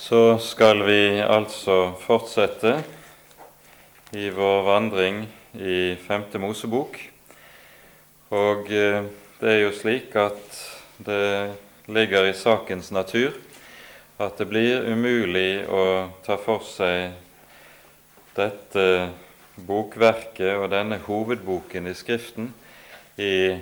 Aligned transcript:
Så 0.00 0.38
skal 0.40 0.80
vi 0.86 1.20
altså 1.20 1.90
fortsette 2.00 2.70
i 4.16 4.30
vår 4.32 4.62
vandring 4.64 5.18
i 5.60 5.92
Femte 6.00 6.40
Mosebok. 6.40 6.96
Og 8.32 8.70
eh, 8.72 9.04
det 9.42 9.50
er 9.52 9.58
jo 9.60 9.74
slik 9.76 10.16
at 10.16 10.56
det 11.04 11.52
ligger 11.92 12.30
i 12.30 12.32
sakens 12.32 12.88
natur 12.96 13.36
at 14.16 14.40
det 14.40 14.46
blir 14.48 14.88
umulig 14.88 15.68
å 15.68 15.84
ta 16.24 16.38
for 16.40 16.64
seg 16.64 17.12
dette 18.40 18.86
bokverket 19.68 20.56
og 20.56 20.72
denne 20.72 21.02
hovedboken 21.04 21.92
i 21.92 21.94
Skriften 22.00 22.48
i, 23.20 23.52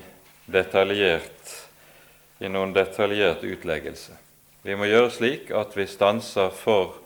i 2.39 2.55
noen 2.55 2.79
detaljert 2.79 3.43
utleggelse. 3.43 4.28
Vi 4.69 4.75
må 4.77 4.85
gjøre 4.85 5.09
slik 5.09 5.47
at 5.57 5.73
vi 5.73 5.87
stanser 5.89 6.51
for 6.53 6.99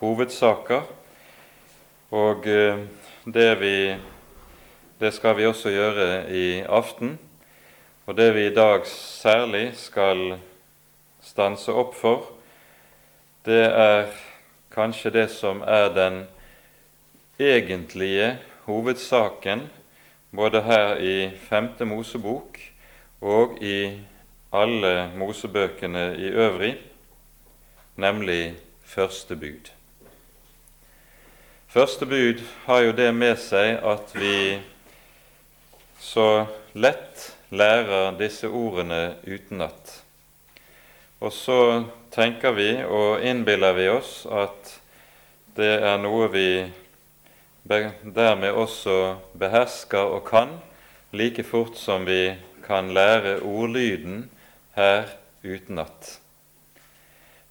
hovedsaker, 0.00 0.86
og 2.08 2.46
eh, 2.48 2.78
det, 3.28 3.48
vi, 3.60 3.72
det 4.96 5.10
skal 5.12 5.34
vi 5.36 5.44
også 5.44 5.68
gjøre 5.74 6.06
i 6.32 6.62
aften. 6.64 7.18
Og 8.08 8.16
det 8.16 8.30
vi 8.32 8.46
i 8.46 8.54
dag 8.56 8.86
særlig 8.88 9.74
skal 9.76 10.38
stanse 11.20 11.74
opp 11.76 11.92
for, 11.98 12.30
det 13.44 13.60
er 13.60 14.08
kanskje 14.72 15.12
det 15.12 15.26
som 15.34 15.60
er 15.68 15.90
den 15.92 16.16
egentlige 17.36 18.38
hovedsaken 18.64 19.66
både 20.32 20.64
her 20.64 20.94
i 20.96 21.28
Femte 21.50 21.84
Mosebok 21.84 22.56
og 23.20 23.60
i 23.60 24.00
alle 24.48 25.10
Mosebøkene 25.20 26.06
i 26.16 26.32
øvrig, 26.32 26.72
nemlig 27.96 28.54
første 28.84 29.36
bud. 29.36 29.70
Første 31.72 32.06
bud 32.06 32.42
har 32.66 32.80
jo 32.84 32.92
det 32.92 33.08
med 33.16 33.38
seg 33.40 33.78
at 33.80 34.12
vi 34.12 34.60
så 36.02 36.44
lett 36.76 37.30
lærer 37.52 38.12
disse 38.18 38.48
ordene 38.48 39.14
utenat. 39.24 39.98
Og 41.22 41.32
så 41.32 41.58
tenker 42.12 42.56
vi 42.56 42.70
og 42.82 43.22
innbiller 43.24 43.76
vi 43.76 43.88
oss 43.92 44.22
at 44.26 44.72
det 45.56 45.74
er 45.84 46.00
noe 46.02 46.28
vi 46.32 46.48
dermed 47.68 48.50
også 48.50 48.96
behersker 49.38 50.16
og 50.16 50.24
kan, 50.28 50.56
like 51.12 51.44
fort 51.44 51.76
som 51.78 52.04
vi 52.08 52.34
kan 52.66 52.90
lære 52.92 53.38
ordlyden 53.44 54.26
her 54.74 55.06
utenat. 55.44 56.21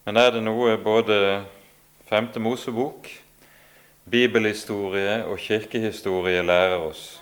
Men 0.02 0.18
er 0.18 0.32
det 0.34 0.40
noe 0.42 0.80
både 0.82 1.16
Femte 2.10 2.42
Mosebok, 2.42 3.06
bibelhistorie 4.10 5.20
og 5.30 5.38
kirkehistorie 5.38 6.42
lærer 6.42 6.82
oss, 6.82 7.20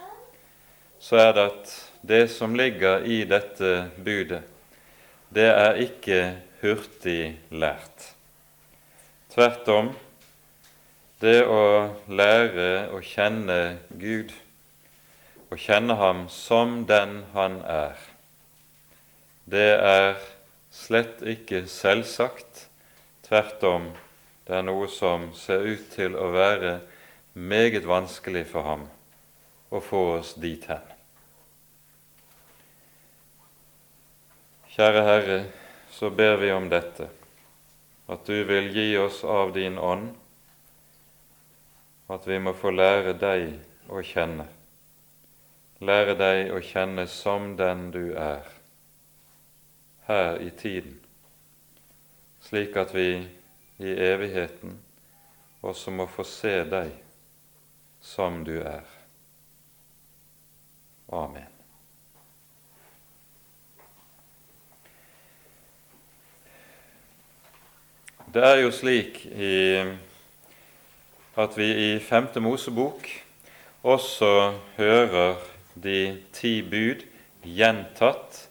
så 1.00 1.20
er 1.20 1.34
det 1.36 1.44
at 1.50 1.74
det 2.08 2.22
som 2.32 2.56
ligger 2.56 3.04
i 3.04 3.26
dette 3.28 3.90
budet, 4.00 4.46
det 5.28 5.50
er 5.52 5.82
ikke 5.84 6.22
hurtig 6.62 7.36
lært. 7.52 8.08
Tvert 9.36 9.68
om 9.76 9.92
det 11.20 11.44
å 11.52 11.62
lære 12.08 12.88
å 12.96 13.04
kjenne 13.04 13.60
Gud, 14.00 14.32
å 15.52 15.60
kjenne 15.60 16.00
Ham 16.00 16.28
som 16.32 16.86
den 16.88 17.26
Han 17.36 17.60
er, 17.68 18.00
det 19.52 19.70
er 19.76 20.20
slett 20.72 21.20
ikke 21.28 21.66
selvsagt. 21.68 22.69
Tvert 23.30 23.64
om, 23.64 23.84
det 24.48 24.56
er 24.58 24.64
noe 24.66 24.88
som 24.90 25.28
ser 25.38 25.62
ut 25.62 25.84
til 25.94 26.16
å 26.18 26.32
være 26.34 26.80
meget 27.38 27.86
vanskelig 27.86 28.48
for 28.50 28.66
ham 28.66 28.88
å 29.70 29.82
få 29.86 30.00
oss 30.16 30.32
dit 30.42 30.64
hen. 30.66 30.88
Kjære 34.74 35.04
Herre, 35.06 35.38
så 35.94 36.10
ber 36.10 36.40
vi 36.42 36.50
om 36.56 36.72
dette, 36.72 37.06
at 38.10 38.26
du 38.26 38.40
vil 38.50 38.72
gi 38.74 38.88
oss 38.98 39.22
av 39.22 39.54
din 39.54 39.78
ånd 39.78 40.10
at 42.10 42.26
vi 42.26 42.40
må 42.42 42.56
få 42.58 42.72
lære 42.74 43.14
deg 43.22 43.92
å 43.94 44.02
kjenne, 44.02 44.48
lære 45.86 46.16
deg 46.18 46.50
å 46.56 46.64
kjenne 46.66 47.06
som 47.06 47.54
den 47.60 47.92
du 47.94 48.16
er, 48.18 48.50
her 50.10 50.42
i 50.42 50.50
tiden, 50.50 50.98
slik 52.50 52.76
at 52.76 52.96
vi 52.96 53.28
i 53.78 53.92
evigheten 53.94 54.80
også 55.62 55.92
må 55.94 56.08
få 56.10 56.24
se 56.26 56.56
deg 56.66 56.96
som 58.02 58.42
du 58.48 58.56
er. 58.64 58.88
Amen. 61.14 61.46
Det 68.34 68.44
er 68.46 68.60
jo 68.64 68.74
slik 68.74 69.24
i 69.26 69.54
at 71.38 71.56
vi 71.58 71.70
i 71.86 71.94
Femte 72.02 72.42
Mosebok 72.42 73.08
også 73.86 74.34
hører 74.78 75.38
de 75.78 76.02
ti 76.34 76.60
bud 76.66 77.06
gjentatt 77.46 78.44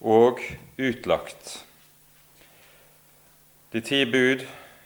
og 0.00 0.38
utlagt. 0.78 1.62
De 3.72 3.80
ti 3.80 4.02
bud 4.04 4.42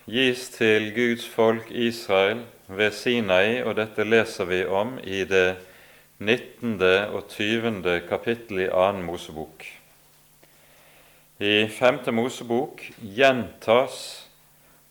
gis 0.06 0.44
til 0.54 0.92
Guds 0.94 1.24
folk 1.26 1.72
Israel 1.74 2.44
ved 2.68 2.92
Sinai, 2.94 3.64
og 3.66 3.72
dette 3.74 4.04
leser 4.06 4.46
vi 4.46 4.60
om 4.62 4.92
i 5.02 5.24
det 5.26 5.56
19. 6.22 6.76
og 7.10 7.24
20. 7.28 7.96
kapittel 8.06 8.60
i 8.62 8.66
2. 8.70 8.92
Mosebok. 9.02 9.64
I 11.42 11.66
Femte 11.66 12.14
Mosebok 12.14 12.84
gjentas 13.02 14.28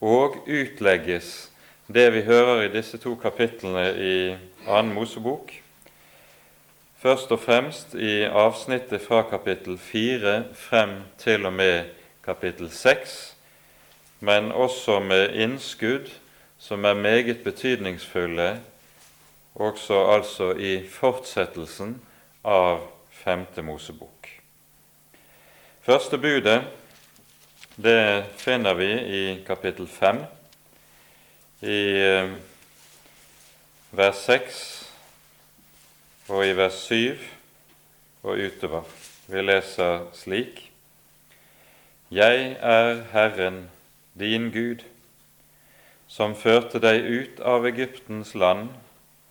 og 0.03 0.41
utlegges 0.43 1.29
det 1.87 2.09
vi 2.17 2.25
hører 2.27 2.65
i 2.65 2.73
disse 2.73 2.99
to 2.99 3.13
kapitlene 3.15 3.85
i 3.95 4.17
annen 4.67 4.91
Mosebok, 4.97 5.53
først 6.99 7.31
og 7.31 7.39
fremst 7.39 7.95
i 7.95 8.25
avsnittet 8.27 9.07
fra 9.07 9.23
kapittel 9.31 9.79
4 9.79 10.35
frem 10.67 10.97
til 11.23 11.47
og 11.47 11.55
med 11.55 11.95
kapittel 12.27 12.67
6, 12.69 13.34
men 14.25 14.51
også 14.51 14.99
med 14.99 15.35
innskudd 15.37 16.09
som 16.57 16.85
er 16.85 16.93
meget 16.97 17.43
betydningsfulle, 17.43 18.61
også 19.55 19.99
altså 20.15 20.51
i 20.57 20.87
fortsettelsen 20.89 21.99
av 22.43 22.81
Femte 23.11 23.61
Mosebok. 23.61 24.29
Første 25.85 26.17
budet 26.17 26.63
det 27.75 28.25
finner 28.41 28.73
vi 28.73 28.89
i 29.19 29.23
kapittel 29.45 29.87
5 29.87 30.23
i 31.61 31.79
eh, 32.01 32.33
vers 33.91 34.25
6 34.25 34.59
og 36.33 36.47
i 36.47 36.55
vers 36.57 36.81
7 36.87 37.19
og 38.23 38.41
utover. 38.47 38.89
Vi 39.27 39.41
leser 39.41 40.07
slik.: 40.13 40.71
Jeg 42.11 42.57
er 42.59 43.03
Herren, 43.11 43.69
din 44.15 44.51
Gud, 44.51 44.83
som 46.07 46.35
førte 46.35 46.79
deg 46.79 47.03
ut 47.03 47.39
av 47.39 47.67
Egyptens 47.67 48.35
land, 48.35 48.69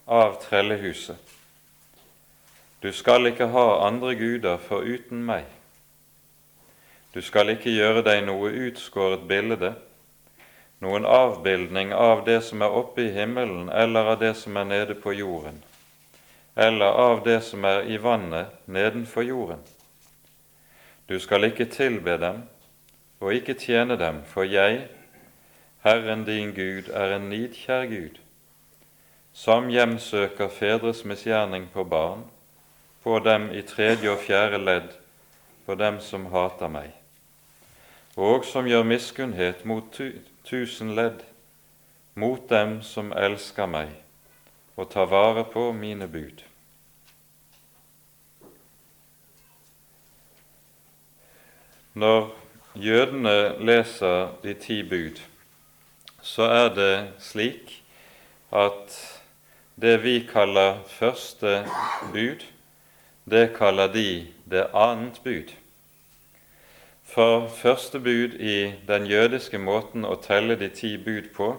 av 0.04 0.36
trellehuset. 0.42 1.16
Du 2.82 2.92
skal 2.92 3.30
ikke 3.30 3.48
ha 3.54 3.86
andre 3.86 4.12
guder 4.14 4.60
foruten 4.60 5.24
meg. 5.24 5.48
Du 7.14 7.22
skal 7.24 7.54
ikke 7.54 7.72
gjøre 7.72 8.04
deg 8.04 8.26
noe 8.28 8.52
utskåret 8.68 9.24
bilde 9.30 9.72
noen 10.84 11.06
avbildning 11.08 11.94
av 11.94 12.24
det 12.24 12.40
som 12.44 12.62
er 12.62 12.74
oppe 12.76 13.06
i 13.06 13.12
himmelen, 13.14 13.68
eller 13.68 14.12
av 14.12 14.18
det 14.20 14.34
som 14.36 14.56
er 14.56 14.66
nede 14.68 14.96
på 15.00 15.14
jorden, 15.16 15.62
eller 16.54 16.98
av 17.06 17.22
det 17.24 17.40
som 17.46 17.64
er 17.64 17.86
i 17.88 17.96
vannet 17.98 18.52
nedenfor 18.66 19.24
jorden. 19.24 19.62
Du 21.08 21.16
skal 21.20 21.48
ikke 21.48 21.68
tilbe 21.72 22.18
dem 22.20 22.42
og 23.24 23.32
ikke 23.32 23.54
tjene 23.56 23.96
dem, 23.96 24.20
for 24.28 24.44
jeg, 24.44 24.82
Herren 25.80 26.26
din 26.28 26.52
Gud, 26.52 26.90
er 26.92 27.16
en 27.16 27.30
nidkjær 27.32 27.86
Gud, 27.88 28.20
som 29.32 29.70
hjemsøker 29.72 30.52
fedres 30.52 31.04
misgjerning 31.08 31.70
på 31.72 31.86
barn, 31.88 32.26
på 33.02 33.16
dem 33.24 33.48
i 33.52 33.62
tredje 33.64 34.12
og 34.12 34.20
fjerde 34.26 34.60
ledd, 34.60 34.92
på 35.64 35.74
dem 35.80 36.02
som 36.04 36.28
hater 36.36 36.68
meg, 36.68 36.92
og 38.16 38.44
som 38.44 38.68
gjør 38.68 38.84
miskunnhet 38.92 39.64
mot 39.64 40.00
tusen 40.44 40.92
ledd 40.94 41.24
mot 42.14 42.48
dem 42.48 42.82
som 42.82 43.12
elsker 43.16 43.66
meg 43.66 43.90
og 44.76 44.90
tar 44.92 45.08
vare 45.10 45.44
på 45.50 45.70
mine 45.72 46.06
bud. 46.10 46.44
Når 51.94 52.43
jødene 52.74 53.64
leser 53.66 54.34
de 54.42 54.54
ti 54.54 54.82
bud, 54.82 55.20
så 56.22 56.42
er 56.42 56.68
det 56.74 56.96
slik 57.18 57.82
at 58.52 58.94
det 59.80 60.02
vi 60.02 60.20
kaller 60.32 60.80
første 60.86 61.64
bud, 62.12 62.42
det 63.30 63.54
kaller 63.56 63.92
de 63.92 64.26
det 64.50 64.66
annet 64.74 65.20
bud. 65.24 65.54
For 67.04 67.48
første 67.48 68.00
bud 68.00 68.34
i 68.40 68.74
den 68.88 69.06
jødiske 69.06 69.58
måten 69.58 70.04
å 70.04 70.16
telle 70.22 70.56
de 70.58 70.68
ti 70.68 70.96
bud 70.98 71.30
på, 71.34 71.54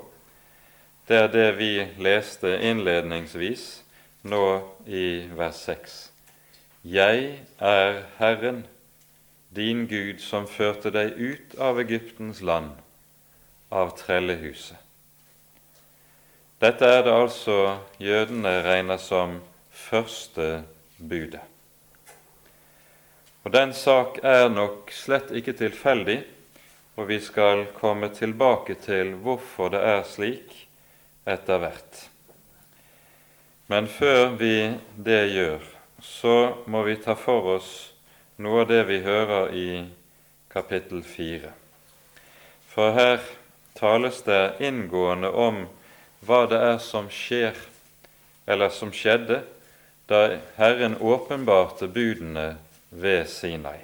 det 1.07 1.17
er 1.17 1.27
det 1.31 1.49
vi 1.57 1.73
leste 2.01 2.57
innledningsvis 2.59 3.65
nå 4.25 4.45
i 4.87 5.27
vers 5.37 5.63
6. 5.67 5.97
Jeg 6.83 7.39
er 7.59 8.01
Herren, 8.17 8.65
din 9.55 9.85
Gud, 9.87 10.19
som 10.19 10.47
førte 10.47 10.91
deg 10.91 11.15
ut 11.15 11.55
av 11.61 11.79
Egyptens 11.79 12.41
land, 12.43 12.73
av 13.71 13.95
trellehuset. 13.97 14.77
Dette 16.59 16.87
er 16.87 17.03
det 17.03 17.13
altså 17.13 17.57
jødene 17.99 18.53
regner 18.65 18.99
som 19.01 19.39
første 19.71 20.63
budet. 20.97 21.43
Og 23.45 23.51
Den 23.53 23.73
sak 23.77 24.17
er 24.23 24.47
nok 24.49 24.89
slett 24.95 25.29
ikke 25.35 25.53
tilfeldig, 25.53 26.17
og 26.95 27.09
vi 27.11 27.19
skal 27.21 27.67
komme 27.75 28.09
tilbake 28.15 28.77
til 28.81 29.13
hvorfor 29.21 29.69
det 29.75 29.83
er 29.85 30.03
slik 30.07 30.55
etter 31.27 31.59
hvert. 31.61 32.05
Men 33.67 33.87
før 33.87 34.33
vi 34.39 34.55
det 34.95 35.21
gjør, 35.35 35.61
så 36.01 36.37
må 36.65 36.83
vi 36.87 36.95
ta 37.01 37.13
for 37.19 37.55
oss 37.57 37.94
noe 38.37 38.61
av 38.65 38.67
det 38.67 38.83
vi 38.89 38.99
hører 39.03 39.53
i 39.55 39.69
kapittel 40.51 41.03
4. 41.03 41.51
For 42.67 42.95
her 42.95 43.23
tales 43.79 44.21
det 44.27 44.57
inngående 44.63 45.31
om 45.31 45.65
hva 46.25 46.43
det 46.51 46.59
er 46.59 46.79
som 46.83 47.07
skjer, 47.11 47.55
eller 48.47 48.73
som 48.73 48.91
skjedde, 48.95 49.41
da 50.09 50.37
Herren 50.59 50.97
åpenbarte 51.01 51.87
budene 51.87 52.55
ved 52.89 53.25
Sinai. 53.31 53.79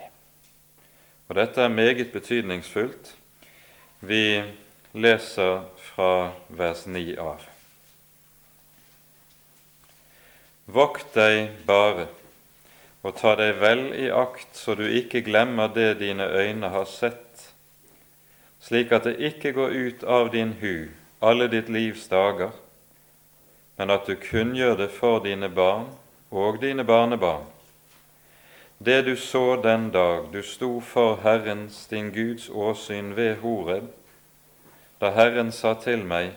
Og 1.29 1.35
Dette 1.39 1.63
er 1.63 1.71
meget 1.71 2.11
betydningsfullt. 2.11 3.15
Vi 4.01 4.43
leser 4.93 5.63
fra 5.79 6.33
vers 6.49 6.83
9 6.85 7.15
av. 7.21 7.47
Vokt 10.71 11.15
deg 11.15 11.55
bare 11.67 12.09
og 13.01 13.15
ta 13.17 13.35
deg 13.35 13.57
vel 13.61 13.87
i 13.97 14.09
akt, 14.13 14.53
så 14.53 14.75
du 14.77 14.85
ikke 14.85 15.23
glemmer 15.25 15.71
det 15.73 15.99
dine 15.99 16.27
øyne 16.27 16.69
har 16.69 16.85
sett, 16.85 17.53
slik 18.61 18.91
at 18.93 19.09
det 19.09 19.17
ikke 19.31 19.55
går 19.57 19.73
ut 19.73 20.03
av 20.03 20.29
din 20.33 20.53
hu 20.61 20.91
alle 21.21 21.47
ditt 21.47 21.69
livs 21.69 22.07
dager, 22.09 22.51
men 23.77 23.89
at 23.93 24.07
du 24.09 24.15
kunngjør 24.17 24.77
det 24.79 24.89
for 24.93 25.21
dine 25.21 25.49
barn 25.49 25.91
og 26.31 26.61
dine 26.61 26.83
barnebarn. 26.83 27.45
Det 28.81 29.03
du 29.05 29.15
så 29.15 29.55
den 29.61 29.91
dag 29.93 30.31
du 30.33 30.41
sto 30.41 30.79
for 30.79 31.19
Herrens, 31.21 31.85
din 31.85 32.09
Guds 32.09 32.49
åsyn 32.49 33.13
ved 33.15 33.35
Horeb, 33.43 33.91
da 35.01 35.11
Herren 35.13 35.51
sa 35.51 35.75
til 35.77 36.05
meg, 36.05 36.33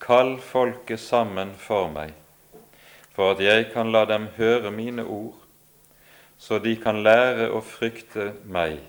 Kall 0.00 0.38
folket 0.40 1.00
sammen 1.00 1.52
for 1.58 1.92
meg, 1.92 2.16
for 3.12 3.36
at 3.36 3.44
jeg 3.44 3.68
kan 3.74 3.92
la 3.92 4.06
dem 4.08 4.30
høre 4.38 4.72
mine 4.72 5.04
ord, 5.04 5.41
så 6.42 6.58
de 6.58 6.72
kan 6.82 6.96
lære 7.06 7.52
å 7.54 7.60
frykte 7.62 8.32
meg 8.50 8.80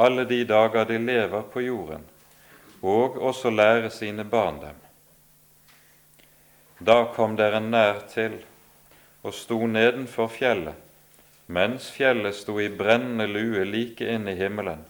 alle 0.00 0.24
de 0.24 0.38
dager 0.48 0.86
de 0.88 0.96
lever 0.96 1.42
på 1.52 1.60
jorden, 1.60 2.06
og 2.80 3.18
også 3.20 3.52
lære 3.52 3.90
sine 3.92 4.24
barn 4.24 4.62
dem. 4.62 4.78
Da 6.80 6.96
kom 7.12 7.36
dere 7.36 7.60
nær 7.60 8.00
til 8.14 8.38
og 9.22 9.36
sto 9.36 9.60
nedenfor 9.68 10.32
fjellet, 10.32 10.80
mens 11.52 11.90
fjellet 11.92 12.34
sto 12.40 12.56
i 12.64 12.70
brennende 12.80 13.28
lue 13.28 13.68
like 13.68 14.08
inn 14.08 14.24
i 14.32 14.38
himmelen, 14.40 14.80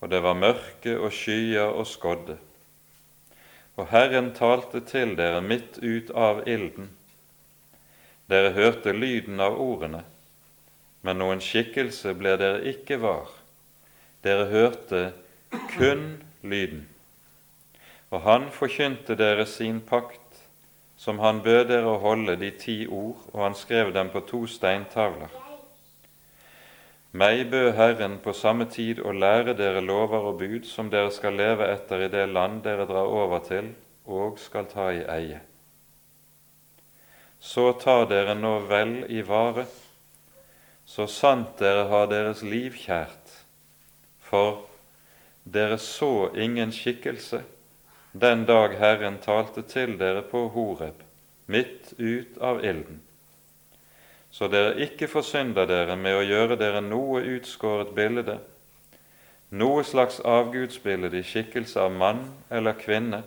og 0.00 0.10
det 0.16 0.24
var 0.24 0.40
mørke 0.40 0.96
og 0.96 1.12
skyer 1.12 1.76
og 1.76 1.84
skodde. 1.92 2.40
Og 3.76 3.92
Herren 3.92 4.32
talte 4.32 4.80
til 4.80 5.12
dere 5.20 5.44
midt 5.44 5.76
ut 5.84 6.08
av 6.16 6.46
ilden. 6.48 6.88
Dere 8.32 8.56
hørte 8.56 8.96
lyden 8.96 9.44
av 9.44 9.60
ordene, 9.60 10.06
men 11.06 11.20
noen 11.22 11.40
skikkelse 11.42 12.16
ble 12.18 12.34
dere 12.40 12.64
ikke 12.72 12.98
var. 12.98 13.30
Dere 14.26 14.48
hørte 14.50 15.02
kun 15.76 16.16
lyden. 16.42 16.88
Og 18.10 18.24
han 18.26 18.50
forkynte 18.54 19.14
dere 19.18 19.46
sin 19.46 19.78
pakt 19.86 20.42
som 20.96 21.20
han 21.22 21.42
bød 21.44 21.68
dere 21.70 21.92
å 21.92 22.00
holde 22.02 22.34
de 22.40 22.50
ti 22.58 22.76
ord, 22.86 23.20
og 23.32 23.42
han 23.44 23.54
skrev 23.54 23.92
dem 23.94 24.10
på 24.10 24.24
to 24.26 24.46
steintavler. 24.50 25.30
Meg 27.16 27.46
bød 27.52 27.70
Herren 27.78 28.18
på 28.24 28.34
samme 28.36 28.66
tid 28.72 28.98
å 29.00 29.12
lære 29.14 29.54
dere 29.56 29.80
lover 29.84 30.26
og 30.32 30.40
bud 30.40 30.66
som 30.68 30.90
dere 30.92 31.12
skal 31.14 31.38
leve 31.38 31.68
etter 31.72 32.02
i 32.04 32.10
det 32.12 32.26
land 32.28 32.64
dere 32.64 32.88
drar 32.88 33.08
over 33.08 33.44
til 33.46 33.70
og 34.04 34.40
skal 34.40 34.66
ta 34.68 34.90
i 34.92 35.04
eie. 35.14 35.38
Så 37.40 37.70
tar 37.80 38.08
dere 38.10 38.34
nå 38.34 38.58
vel 38.68 38.98
i 39.12 39.22
vare, 39.24 39.66
så 40.86 41.08
sant 41.10 41.58
dere 41.58 41.88
har 41.90 42.06
deres 42.10 42.44
liv 42.46 42.76
kjært, 42.78 43.32
for 44.22 44.62
dere 45.42 45.78
så 45.82 46.30
ingen 46.34 46.72
skikkelse 46.74 47.42
den 48.16 48.46
dag 48.46 48.78
Herren 48.78 49.18
talte 49.20 49.62
til 49.66 49.98
dere 49.98 50.22
på 50.30 50.46
Horeb, 50.54 51.02
midt 51.46 51.92
ut 51.98 52.38
av 52.40 52.62
ilden, 52.64 53.02
så 54.30 54.48
dere 54.48 54.78
ikke 54.86 55.08
forsynder 55.10 55.68
dere 55.68 55.98
med 55.98 56.16
å 56.16 56.24
gjøre 56.24 56.56
dere 56.60 56.80
noe 56.84 57.20
utskåret 57.34 57.92
bilde, 57.96 58.38
noe 59.50 59.84
slags 59.86 60.18
avgudsbilde 60.24 61.12
i 61.18 61.26
skikkelse 61.26 61.82
av 61.82 61.92
mann 61.92 62.24
eller 62.50 62.78
kvinne, 62.78 63.22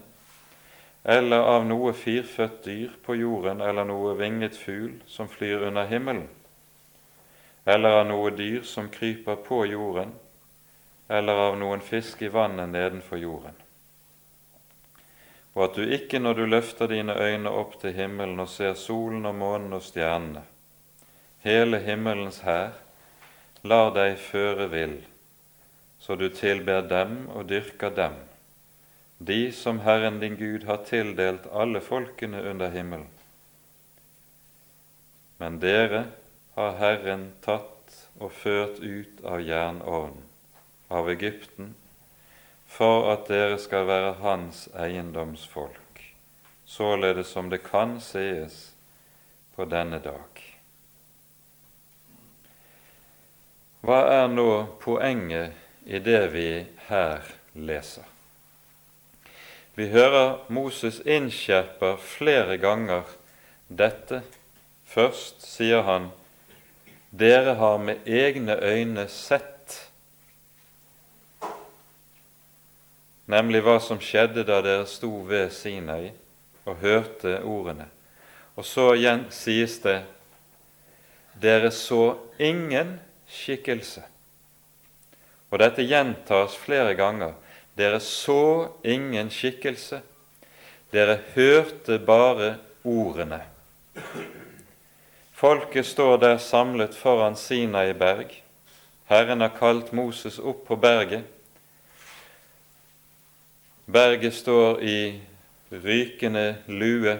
eller 1.03 1.45
av 1.53 1.67
noe 1.67 1.94
firfødt 1.95 2.63
dyr 2.65 2.97
på 3.06 3.15
jorden 3.19 3.61
eller 3.63 3.88
noe 3.88 4.17
vinget 4.19 4.57
fugl 4.59 4.97
som 5.07 5.29
flyr 5.31 5.67
under 5.69 5.88
himmelen, 5.88 6.27
eller 7.65 8.01
av 8.01 8.06
noe 8.07 8.29
dyr 8.35 8.61
som 8.63 8.89
kryper 8.89 9.35
på 9.35 9.65
jorden, 9.65 10.13
eller 11.07 11.47
av 11.50 11.57
noen 11.57 11.81
fisk 11.81 12.21
i 12.21 12.31
vannet 12.33 12.69
nedenfor 12.69 13.17
jorden 13.17 13.57
og 15.59 15.66
at 15.66 15.75
du 15.75 15.92
ikke, 15.92 16.21
når 16.23 16.37
du 16.37 16.45
løfter 16.45 16.87
dine 16.87 17.16
øyne 17.19 17.51
opp 17.51 17.73
til 17.81 17.92
himmelen 17.92 18.39
og 18.39 18.47
ser 18.47 18.78
solen 18.80 19.25
og 19.25 19.35
månen 19.35 19.73
og 19.75 19.83
stjernene, 19.83 20.45
hele 21.44 21.81
himmelens 21.83 22.42
hær, 22.45 22.78
lar 23.68 23.92
deg 23.95 24.16
føre 24.23 24.69
vill, 24.71 24.99
så 25.99 26.16
du 26.16 26.30
tilber 26.31 26.85
dem 26.87 27.25
og 27.33 27.49
dyrker 27.49 27.92
dem, 27.95 28.16
de 29.19 29.49
som 29.51 29.81
Herren 29.83 30.21
din 30.21 30.37
Gud 30.39 30.63
har 30.63 30.85
tildelt 30.87 31.49
alle 31.51 31.81
folkene 31.83 32.39
under 32.54 32.71
himmelen. 32.71 33.09
Men 35.44 35.59
dere 35.59 36.06
har 36.59 36.73
Herren 36.75 37.30
tatt 37.39 37.94
og 38.19 38.33
ført 38.35 38.81
ut 38.83 39.21
av 39.23 39.39
jernovnen, 39.39 40.25
av 40.92 41.07
Egypten, 41.07 41.69
for 42.68 43.07
at 43.13 43.30
dere 43.31 43.56
skal 43.63 43.87
være 43.87 44.18
hans 44.19 44.66
eiendomsfolk, 44.75 46.04
således 46.68 47.31
som 47.31 47.47
det 47.47 47.61
kan 47.63 47.95
sees 48.04 48.59
på 49.56 49.69
denne 49.71 50.01
dag. 50.04 50.44
Hva 53.80 54.04
er 54.19 54.28
nå 54.28 54.51
poenget 54.83 55.56
i 55.87 56.04
det 56.04 56.25
vi 56.35 56.49
her 56.89 57.23
leser? 57.56 58.04
Vi 59.80 59.87
hører 59.95 60.42
Moses 60.51 60.99
innskjerper 61.07 61.95
flere 62.04 62.59
ganger 62.59 63.07
dette. 63.71 64.25
Først 64.83 65.45
sier 65.47 65.87
han, 65.87 66.11
'Dere 67.11 67.56
har 67.56 67.78
med 67.78 68.07
egne 68.07 68.56
øyne 68.61 69.07
sett' 69.07 69.89
nemlig 73.30 73.61
hva 73.61 73.78
som 73.81 74.01
skjedde 74.01 74.44
da 74.47 74.61
dere 74.66 74.85
sto 74.89 75.11
ved 75.30 75.51
Sinai 75.54 76.11
og 76.66 76.80
hørte 76.81 77.42
ordene. 77.45 77.85
Og 78.57 78.66
så 78.66 78.94
igjen 78.97 79.28
sies 79.33 79.78
det 79.83 80.01
dere 81.42 81.71
så 81.71 82.18
ingen 82.42 82.97
skikkelse. 83.30 84.01
Og 85.49 85.61
dette 85.61 85.85
gjentas 85.85 86.57
flere 86.59 86.95
ganger. 86.97 87.37
Dere 87.78 88.01
så 88.04 88.73
ingen 88.83 89.30
skikkelse. 89.31 90.01
Dere 90.92 91.19
hørte 91.35 91.99
bare 92.01 92.57
ordene. 92.83 93.39
Folket 95.40 95.86
står 95.86 96.18
der 96.18 96.38
samlet 96.38 96.96
foran 97.00 97.36
Sinai 97.40 97.94
berg. 97.94 98.34
Herren 99.08 99.40
har 99.40 99.54
kalt 99.56 99.94
Moses 99.96 100.36
opp 100.40 100.66
på 100.68 100.76
berget 100.76 101.24
Berget 103.86 104.34
står 104.36 104.81
i 104.84 105.22
rykende 105.72 106.58
lue, 106.68 107.14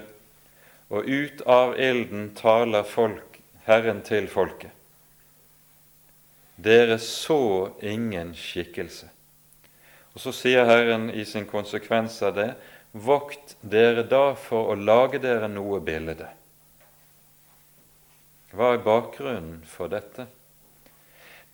og 0.92 1.08
ut 1.08 1.40
av 1.48 1.78
ilden 1.80 2.34
taler 2.36 2.84
folk, 2.84 3.40
Herren 3.66 4.02
til 4.04 4.28
folket. 4.28 4.76
Dere 6.60 7.00
så 7.00 7.72
ingen 7.82 8.36
skikkelse. 8.36 9.08
Og 10.14 10.20
Så 10.22 10.36
sier 10.36 10.68
Herren 10.68 11.08
i 11.10 11.24
sin 11.26 11.48
konsekvens 11.48 12.20
av 12.22 12.36
det, 12.36 12.50
vokt 12.92 13.56
dere 13.62 14.04
da 14.04 14.36
for 14.36 14.74
å 14.74 14.76
lage 14.76 15.24
dere 15.24 15.48
noe 15.48 15.80
bilde. 15.80 16.28
Hva 18.52 18.74
er 18.74 18.84
bakgrunnen 18.84 19.62
for 19.70 19.92
dette? 19.92 20.26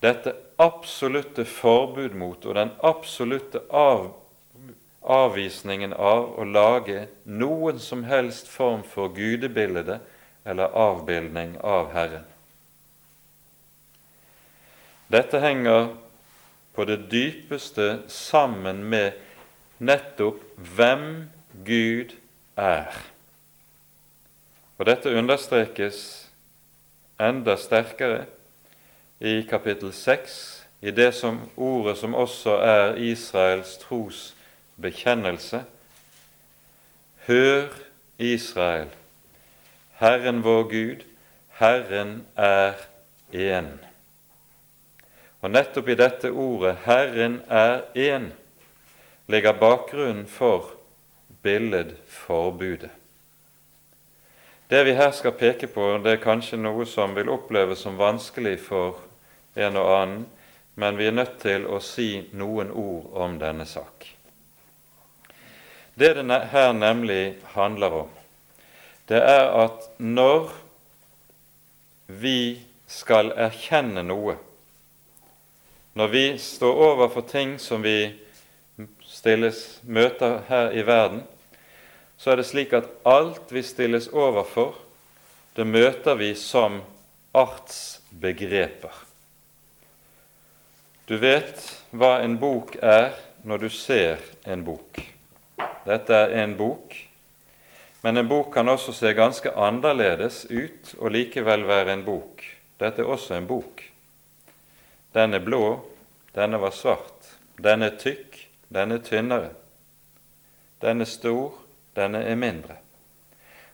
Dette 0.03 0.35
absolutte 0.61 1.45
forbud 1.47 2.15
mot 2.15 2.45
og 2.45 2.55
den 2.55 2.71
absolutte 2.85 3.61
av, 3.71 4.13
avvisningen 5.01 5.93
av 5.93 6.31
å 6.39 6.45
lage 6.47 7.07
noen 7.25 7.79
som 7.79 8.05
helst 8.07 8.47
form 8.49 8.83
for 8.87 9.13
gudebilde 9.15 9.99
eller 10.45 10.73
avbildning 10.77 11.57
av 11.61 11.91
Herren. 11.93 12.25
Dette 15.11 15.39
henger 15.39 15.91
på 16.73 16.85
det 16.89 17.05
dypeste 17.11 18.05
sammen 18.11 18.83
med 18.89 19.13
nettopp 19.77 20.41
hvem 20.75 21.27
Gud 21.65 22.15
er. 22.57 22.93
Og 24.77 24.89
dette 24.89 25.13
understrekes 25.13 26.24
enda 27.19 27.55
sterkere 27.57 28.25
i 29.19 29.41
kapittel 29.49 29.93
6, 29.93 30.65
i 30.81 30.91
det 30.91 31.13
som 31.15 31.39
ordet 31.57 31.97
som 31.97 32.13
også 32.13 32.57
er 32.61 32.95
Israels 32.95 33.77
trosbekjennelse. 33.77 35.63
Hør, 37.27 37.67
Israel, 38.19 38.89
Herren 39.99 40.43
vår 40.43 40.63
Gud, 40.63 41.03
Herren 41.59 42.25
er 42.35 42.73
én. 43.33 43.71
Og 45.41 45.51
nettopp 45.51 45.87
i 45.87 45.95
dette 45.95 46.31
ordet 46.31 46.77
'Herren 46.85 47.41
er 47.49 47.81
én' 47.95 48.33
ligger 49.27 49.51
bakgrunnen 49.51 50.27
for 50.27 50.71
billedforbudet. 51.41 52.89
Det 54.67 54.83
vi 54.83 54.93
her 54.93 55.11
skal 55.11 55.31
peke 55.31 55.67
på, 55.67 55.97
det 56.01 56.15
er 56.15 56.23
kanskje 56.23 56.57
noe 56.57 56.87
som 56.89 57.13
vil 57.13 57.29
oppleves 57.29 57.83
som 57.85 57.99
vanskelig 57.99 58.55
for 58.65 58.97
en 59.53 59.77
og 59.77 59.89
annen, 59.93 60.23
men 60.73 60.97
vi 60.97 61.05
er 61.05 61.13
nødt 61.13 61.35
til 61.43 61.67
å 61.69 61.77
si 61.79 62.25
noen 62.33 62.71
ord 62.73 63.11
om 63.13 63.35
denne 63.39 63.67
sak. 63.69 64.07
Det 65.93 66.15
det 66.17 66.39
her 66.51 66.73
nemlig 66.73 67.35
handler 67.53 67.93
om, 68.01 68.09
det 69.07 69.21
er 69.21 69.53
at 69.53 69.85
når 70.01 70.49
vi 72.07 72.65
skal 72.89 73.31
erkjenne 73.37 74.01
noe, 74.03 74.35
når 75.93 76.07
vi 76.07 76.25
står 76.41 76.81
overfor 76.89 77.21
ting 77.29 77.59
som 77.61 77.85
vi 77.85 78.15
stilles, 79.05 79.79
møter 79.85 80.41
her 80.49 80.73
i 80.73 80.81
verden, 80.81 81.21
så 82.17 82.31
er 82.31 82.39
det 82.39 82.47
slik 82.47 82.73
at 82.73 82.89
alt 83.07 83.51
vi 83.51 83.63
stilles 83.63 84.07
overfor, 84.13 84.75
det 85.55 85.67
møter 85.67 86.17
vi 86.19 86.33
som 86.35 86.81
artsbegreper. 87.35 88.93
Du 91.05 91.17
vet 91.21 91.61
hva 91.93 92.17
en 92.23 92.37
bok 92.41 92.75
er 92.81 93.13
når 93.45 93.65
du 93.65 93.69
ser 93.69 94.23
en 94.49 94.63
bok. 94.65 95.01
Dette 95.85 96.17
er 96.17 96.33
en 96.41 96.55
bok, 96.57 96.95
men 98.01 98.17
en 98.17 98.29
bok 98.29 98.51
kan 98.53 98.69
også 98.69 98.93
se 98.93 99.11
ganske 99.17 99.51
annerledes 99.53 100.45
ut 100.49 100.95
og 100.97 101.13
likevel 101.13 101.65
være 101.67 101.93
en 101.93 102.05
bok. 102.05 102.41
Dette 102.81 103.03
er 103.03 103.11
også 103.11 103.37
en 103.37 103.47
bok. 103.49 103.83
Den 105.15 105.33
er 105.33 105.43
blå, 105.45 105.79
denne 106.35 106.59
var 106.61 106.73
svart. 106.75 107.35
Den 107.61 107.85
er 107.85 107.95
tykk, 108.01 108.39
den 108.73 108.91
er 108.91 109.03
tynnere. 109.05 109.53
Den 110.81 111.01
er 111.01 111.09
stor, 111.09 111.53
denne 111.95 112.23
er 112.23 112.35
mindre. 112.39 112.77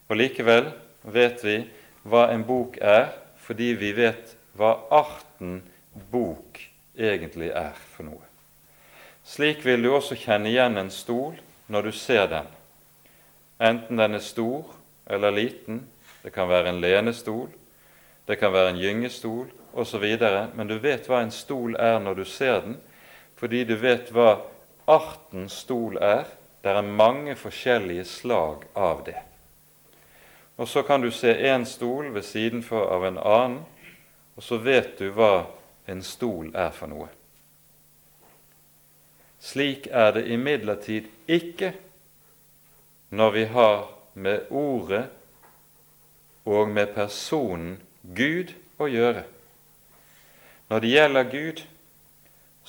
Og 0.09 0.17
likevel 0.19 0.71
vet 1.03 1.43
vi 1.45 1.57
hva 2.03 2.27
en 2.33 2.43
bok 2.45 2.77
er, 2.81 3.11
fordi 3.41 3.73
vi 3.79 3.91
vet 3.97 4.35
hva 4.57 4.75
arten 4.91 5.61
bok 6.11 6.59
egentlig 6.97 7.51
er 7.55 7.77
for 7.93 8.07
noe. 8.09 8.25
Slik 9.23 9.65
vil 9.65 9.83
du 9.83 9.91
også 9.93 10.17
kjenne 10.17 10.49
igjen 10.49 10.77
en 10.81 10.91
stol 10.93 11.37
når 11.71 11.87
du 11.87 11.91
ser 11.95 12.27
den, 12.27 12.47
enten 13.61 14.01
den 14.01 14.17
er 14.17 14.23
stor 14.25 14.65
eller 15.07 15.31
liten. 15.31 15.85
Det 16.21 16.33
kan 16.33 16.49
være 16.49 16.69
en 16.69 16.81
lenestol, 16.81 17.49
det 18.27 18.37
kan 18.37 18.53
være 18.53 18.73
en 18.73 18.81
gyngestol, 18.81 19.47
osv., 19.73 20.05
men 20.53 20.67
du 20.67 20.77
vet 20.79 21.07
hva 21.09 21.21
en 21.23 21.31
stol 21.33 21.75
er 21.79 21.99
når 21.99 22.21
du 22.21 22.25
ser 22.25 22.61
den, 22.65 22.77
fordi 23.39 23.63
du 23.65 23.75
vet 23.79 24.11
hva 24.13 24.41
arten 24.87 25.47
stol 25.49 25.97
er. 25.97 26.27
Det 26.61 26.69
er 26.69 26.81
mange 26.81 27.35
forskjellige 27.35 28.05
slag 28.05 28.65
av 28.75 29.03
det. 29.05 29.17
Og 30.57 30.67
så 30.67 30.83
kan 30.85 31.01
du 31.01 31.09
se 31.11 31.33
én 31.33 31.65
stol 31.65 32.13
ved 32.13 32.21
siden 32.21 32.63
av 32.71 33.05
en 33.05 33.17
annen, 33.17 33.63
og 34.35 34.43
så 34.43 34.57
vet 34.61 34.99
du 34.99 35.09
hva 35.11 35.47
en 35.89 36.03
stol 36.05 36.51
er 36.55 36.69
for 36.71 36.91
noe. 36.91 37.07
Slik 39.41 39.87
er 39.89 40.11
det 40.13 40.27
imidlertid 40.29 41.09
ikke 41.27 41.73
når 43.09 43.31
vi 43.31 43.45
har 43.45 43.89
med 44.13 44.45
ordet 44.49 45.07
og 46.45 46.69
med 46.69 46.93
personen 46.93 47.79
Gud 48.15 48.53
å 48.77 48.85
gjøre. 48.89 49.23
Når 50.69 50.79
det 50.79 50.91
gjelder 50.93 51.31
Gud, 51.31 51.63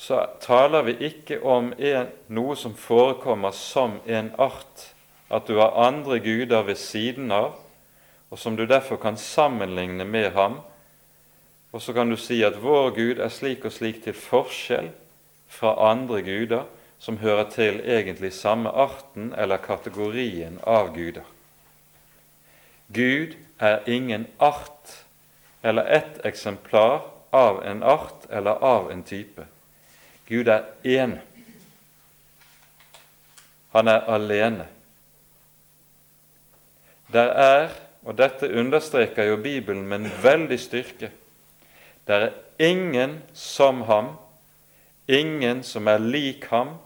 så 0.03 0.25
taler 0.43 0.83
vi 0.83 0.97
ikke 1.07 1.37
om 1.47 1.69
en, 1.79 2.09
noe 2.27 2.57
som 2.59 2.73
forekommer 2.75 3.53
som 3.55 4.01
en 4.03 4.33
art, 4.35 4.89
at 5.31 5.47
du 5.47 5.55
har 5.61 5.77
andre 5.79 6.17
guder 6.19 6.65
ved 6.67 6.75
siden 6.75 7.31
av, 7.31 7.53
og 8.27 8.41
som 8.41 8.57
du 8.59 8.65
derfor 8.67 8.99
kan 8.99 9.15
sammenligne 9.15 10.03
med 10.03 10.33
ham. 10.35 10.57
Og 11.71 11.81
så 11.81 11.95
kan 11.95 12.11
du 12.11 12.17
si 12.19 12.41
at 12.43 12.59
vår 12.59 12.91
Gud 12.97 13.21
er 13.23 13.31
slik 13.31 13.63
og 13.63 13.71
slik 13.71 14.01
til 14.03 14.17
forskjell 14.17 14.91
fra 15.47 15.71
andre 15.93 16.19
guder 16.25 16.67
som 16.99 17.21
hører 17.23 17.47
til 17.55 17.79
egentlig 17.79 18.33
samme 18.35 18.75
arten 18.75 19.31
eller 19.39 19.63
kategorien 19.63 20.59
av 20.67 20.91
guder. 20.97 21.23
Gud 22.91 23.39
er 23.55 23.87
ingen 23.87 24.27
art 24.35 24.99
eller 25.63 25.87
ett 25.87 26.21
eksemplar 26.27 27.01
av 27.31 27.63
en 27.63 27.83
art 27.83 28.27
eller 28.29 28.59
av 28.59 28.91
en 28.91 29.07
type. 29.07 29.47
Gud 30.27 30.47
er 30.47 30.63
én. 30.83 31.17
Han 33.71 33.87
er 33.87 33.99
alene. 33.99 34.67
Der 37.13 37.29
er, 37.29 37.69
og 38.03 38.17
dette 38.17 38.59
understreker 38.59 39.23
jo 39.23 39.37
Bibelen 39.37 39.87
med 39.87 39.97
en 39.99 40.11
veldig 40.23 40.59
styrke, 40.59 41.11
der 42.07 42.15
er 42.15 42.31
ingen 42.59 43.23
som 43.33 43.81
ham, 43.81 44.15
ingen 45.07 45.63
som 45.63 45.87
er 45.87 45.97
lik 45.97 46.45
ham. 46.45 46.77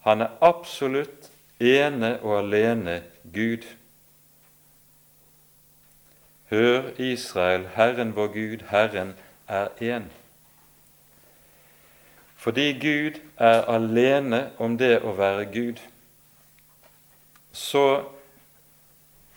Han 0.00 0.20
er 0.20 0.28
absolutt 0.40 1.30
ene 1.60 2.18
og 2.22 2.38
alene 2.38 3.02
Gud. 3.34 3.64
Hør, 6.50 6.82
Israel, 6.98 7.66
Herren 7.74 8.16
vår 8.16 8.26
Gud, 8.26 8.66
Herren 8.70 9.14
er 9.48 9.68
én. 9.80 10.10
Fordi 12.36 12.72
Gud 12.72 13.20
er 13.36 13.64
alene 13.72 14.50
om 14.58 14.76
det 14.78 15.00
å 15.02 15.14
være 15.16 15.48
Gud, 15.52 15.80
så 17.52 18.04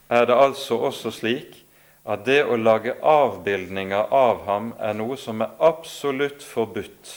er 0.10 0.26
det 0.28 0.36
altså 0.36 0.78
også 0.90 1.12
slik 1.16 1.64
at 2.10 2.26
det 2.26 2.42
å 2.44 2.58
lage 2.58 2.96
avbildninger 3.06 4.12
av 4.16 4.44
ham 4.48 4.72
er 4.82 4.96
noe 4.98 5.18
som 5.18 5.42
er 5.46 5.56
absolutt 5.64 6.44
forbudt. 6.44 7.12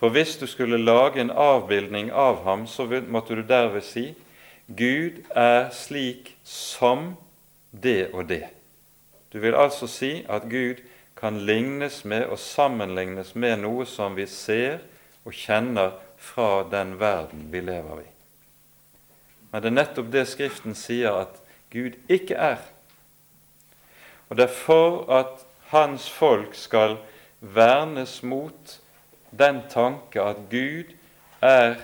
For 0.00 0.14
hvis 0.14 0.38
du 0.40 0.46
skulle 0.48 0.80
lage 0.80 1.20
en 1.20 1.30
avbildning 1.30 2.08
av 2.12 2.44
ham, 2.46 2.64
så 2.66 2.86
måtte 3.08 3.36
du 3.36 3.42
derved 3.44 3.84
si 3.84 4.14
Gud 4.66 5.20
er 5.36 5.68
slik 5.74 6.36
som 6.46 7.16
det 7.70 8.12
og 8.14 8.28
det. 8.30 8.46
Du 9.32 9.38
vil 9.42 9.54
altså 9.54 9.86
si 9.90 10.24
at 10.28 10.46
Gud 10.48 10.80
kan 11.20 11.42
lignes 11.46 12.04
med 12.04 12.26
og 12.32 12.38
sammenlignes 12.40 13.34
med 13.34 13.60
noe 13.60 13.84
som 13.88 14.16
vi 14.16 14.26
ser 14.30 14.80
og 15.24 15.36
kjenner 15.36 15.98
fra 16.20 16.62
den 16.72 16.96
verden 17.00 17.48
vi 17.52 17.60
lever 17.64 18.02
i. 18.02 18.08
Men 19.50 19.62
det 19.62 19.70
er 19.70 19.76
nettopp 19.76 20.10
det 20.12 20.26
Skriften 20.30 20.76
sier 20.78 21.18
at 21.26 21.40
Gud 21.70 21.98
ikke 22.10 22.38
er. 22.38 22.62
Og 24.30 24.38
det 24.38 24.46
er 24.46 24.54
for 24.54 25.04
at 25.12 25.44
hans 25.70 26.08
folk 26.10 26.54
skal 26.54 26.96
vernes 27.40 28.20
mot 28.22 28.78
den 29.30 29.62
tanke 29.70 30.22
at 30.22 30.46
Gud 30.50 30.92
er 31.42 31.76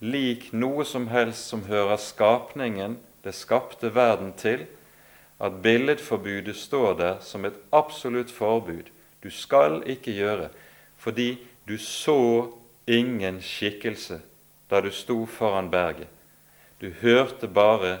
lik 0.00 0.50
noe 0.52 0.84
som 0.88 1.08
helst 1.12 1.50
som 1.50 1.66
hører 1.68 2.00
skapningen, 2.00 2.98
det 3.24 3.34
skapte 3.36 3.92
verden, 3.94 4.32
til, 4.32 4.64
at 5.40 5.62
billedforbudet 5.62 6.56
står 6.56 6.94
der 6.98 7.20
som 7.20 7.44
et 7.44 7.56
absolutt 7.72 8.30
forbud. 8.30 8.90
Du 9.22 9.30
skal 9.30 9.82
ikke 9.86 10.12
gjøre, 10.12 10.48
fordi 10.96 11.38
du 11.68 11.78
så 11.78 12.50
ingen 12.86 13.40
skikkelse 13.42 14.20
da 14.70 14.80
du 14.80 14.90
sto 14.90 15.26
foran 15.26 15.70
berget. 15.70 16.08
Du 16.80 16.90
hørte 17.00 17.48
bare 17.48 17.98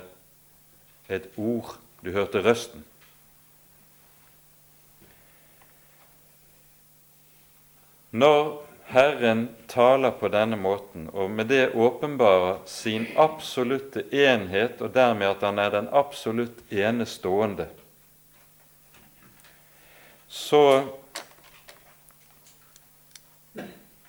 et 1.08 1.28
ord, 1.36 1.78
du 2.04 2.10
hørte 2.10 2.44
røsten. 2.44 2.84
Når 8.10 8.69
Herren 8.90 9.48
taler 9.70 10.10
på 10.10 10.28
denne 10.28 10.56
måten, 10.58 11.06
og 11.14 11.30
med 11.30 11.46
det 11.46 11.74
åpenbarer 11.78 12.56
sin 12.66 13.06
absolutte 13.14 14.02
enhet, 14.10 14.80
og 14.82 14.90
dermed 14.94 15.28
at 15.30 15.44
han 15.46 15.62
er 15.62 15.70
den 15.70 15.88
absolutt 15.94 16.64
enestående, 16.74 17.68
så 20.26 20.64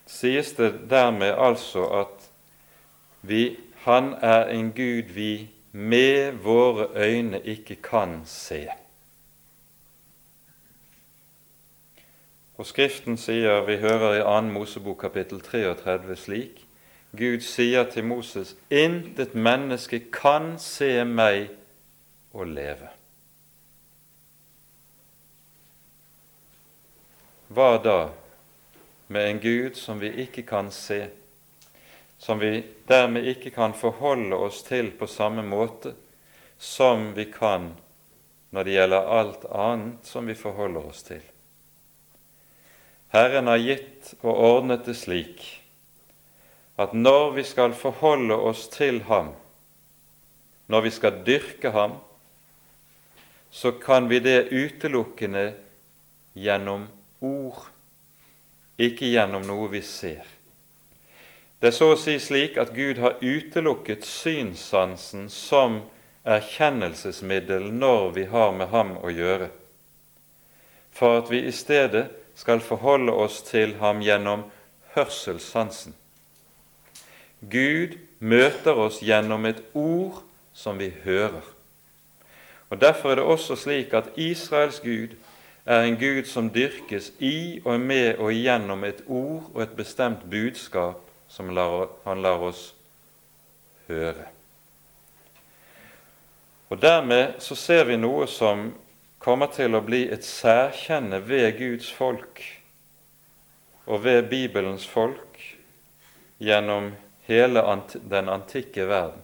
sies 0.09 0.53
det 0.57 0.71
dermed 0.89 1.37
altså 1.37 1.85
at 2.01 2.29
vi, 3.21 3.59
han 3.85 4.15
er 4.21 4.49
en 4.49 4.73
Gud 4.73 5.13
vi 5.13 5.33
med 5.71 6.41
våre 6.41 6.89
øyne 6.97 7.41
ikke 7.45 7.77
kan 7.85 8.21
se. 8.25 8.65
Og 12.61 12.67
Skriften 12.69 13.15
sier, 13.17 13.63
vi 13.65 13.79
hører 13.81 14.19
i 14.19 14.21
2. 14.21 14.41
Mosebok 14.53 14.99
kapittel 15.01 15.39
33 15.41 16.15
slik 16.15 16.59
Gud 17.17 17.41
sier 17.41 17.87
til 17.89 18.05
Moses, 18.05 18.53
'Intet 18.69 19.33
menneske 19.33 19.99
kan 20.13 20.59
se 20.59 21.03
meg 21.03 21.49
og 22.33 22.45
leve'. 22.45 22.91
Hva 27.49 27.81
da 27.81 27.97
med 29.07 29.29
en 29.29 29.39
Gud 29.39 29.73
som 29.73 30.01
vi 30.01 30.13
ikke 30.27 30.45
kan 30.45 30.71
se, 30.71 31.09
som 32.19 32.39
vi 32.39 32.63
dermed 32.87 33.25
ikke 33.25 33.49
kan 33.49 33.73
forholde 33.73 34.35
oss 34.35 34.61
til 34.63 34.91
på 34.91 35.07
samme 35.07 35.41
måte 35.41 35.95
som 36.59 37.15
vi 37.15 37.25
kan 37.25 37.71
når 38.51 38.63
det 38.63 38.73
gjelder 38.73 39.13
alt 39.19 39.45
annet 39.49 40.05
som 40.05 40.27
vi 40.27 40.33
forholder 40.33 40.85
oss 40.85 41.03
til? 41.03 41.21
Herren 43.11 43.47
har 43.51 43.59
gitt 43.59 44.13
og 44.21 44.31
ordnet 44.31 44.85
det 44.87 44.95
slik 44.95 45.43
at 46.79 46.93
når 46.95 47.33
vi 47.35 47.43
skal 47.45 47.75
forholde 47.77 48.33
oss 48.33 48.63
til 48.71 49.01
Ham, 49.09 49.33
når 50.71 50.85
vi 50.87 50.91
skal 50.95 51.19
dyrke 51.27 51.73
Ham, 51.75 51.97
så 53.51 53.71
kan 53.71 54.07
vi 54.09 54.21
det 54.23 54.47
utelukkende 54.49 55.51
gjennom 56.33 56.87
ord, 57.19 57.67
ikke 58.79 59.11
gjennom 59.11 59.43
noe 59.45 59.67
vi 59.73 59.83
ser. 59.85 60.23
Det 61.59 61.69
er 61.69 61.75
så 61.75 61.91
å 61.93 61.99
si 61.99 62.15
slik 62.17 62.55
at 62.57 62.71
Gud 62.73 63.03
har 63.03 63.19
utelukket 63.21 64.07
synssansen 64.07 65.27
som 65.29 65.81
erkjennelsesmiddel 66.23 67.67
når 67.75 68.07
vi 68.15 68.25
har 68.31 68.55
med 68.55 68.71
Ham 68.71 68.95
å 69.03 69.11
gjøre, 69.11 69.51
for 70.95 71.19
at 71.19 71.29
vi 71.29 71.43
i 71.45 71.53
stedet 71.53 72.07
skal 72.41 72.61
forholde 72.65 73.13
oss 73.13 73.41
til 73.45 73.75
ham 73.77 74.01
gjennom 74.01 74.47
hørselssansen. 74.95 75.93
Gud 77.41 77.97
møter 78.19 78.77
oss 78.77 79.01
gjennom 79.05 79.45
et 79.45 79.61
ord 79.77 80.23
som 80.53 80.79
vi 80.81 80.89
hører. 81.03 81.45
Og 82.69 82.81
Derfor 82.81 83.11
er 83.11 83.15
det 83.15 83.23
også 83.23 83.55
slik 83.55 83.93
at 83.93 84.09
Israels 84.15 84.79
Gud 84.79 85.13
er 85.65 85.85
en 85.85 85.97
Gud 85.99 86.25
som 86.25 86.49
dyrkes 86.49 87.11
i 87.19 87.61
og 87.65 87.79
med 87.79 88.17
og 88.17 88.33
gjennom 88.33 88.83
et 88.83 89.03
ord 89.07 89.49
og 89.53 89.61
et 89.61 89.77
bestemt 89.77 90.29
budskap 90.29 91.01
som 91.27 91.49
han 92.05 92.21
lar 92.21 92.41
oss 92.41 92.71
høre. 93.87 94.25
Og 96.69 96.81
Dermed 96.81 97.39
så 97.39 97.55
ser 97.55 97.83
vi 97.83 97.99
noe 97.99 98.27
som 98.27 98.71
kommer 99.21 99.51
til 99.53 99.77
å 99.77 99.83
bli 99.85 100.07
et 100.09 100.25
særkjenne 100.25 101.21
ved 101.27 101.53
Guds 101.59 101.91
folk 101.93 102.41
og 103.85 104.01
ved 104.05 104.29
Bibelens 104.31 104.87
folk 104.89 105.37
gjennom 106.41 106.93
hele 107.29 107.61
den 108.09 108.31
antikke 108.33 108.87
verden. 108.89 109.21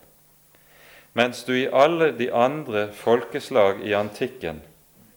Mens 1.17 1.41
du 1.47 1.55
i 1.57 1.69
alle 1.73 2.12
de 2.13 2.29
andre 2.29 2.91
folkeslag 2.93 3.81
i 3.81 3.95
antikken 3.97 4.62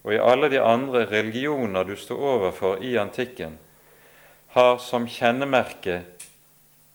og 0.00 0.14
i 0.14 0.22
alle 0.22 0.48
de 0.48 0.62
andre 0.64 1.04
religioner 1.10 1.84
du 1.84 1.92
står 2.00 2.22
overfor 2.34 2.80
i 2.80 2.94
antikken, 2.96 3.58
har 4.56 4.78
som 4.80 5.04
kjennemerke 5.04 6.00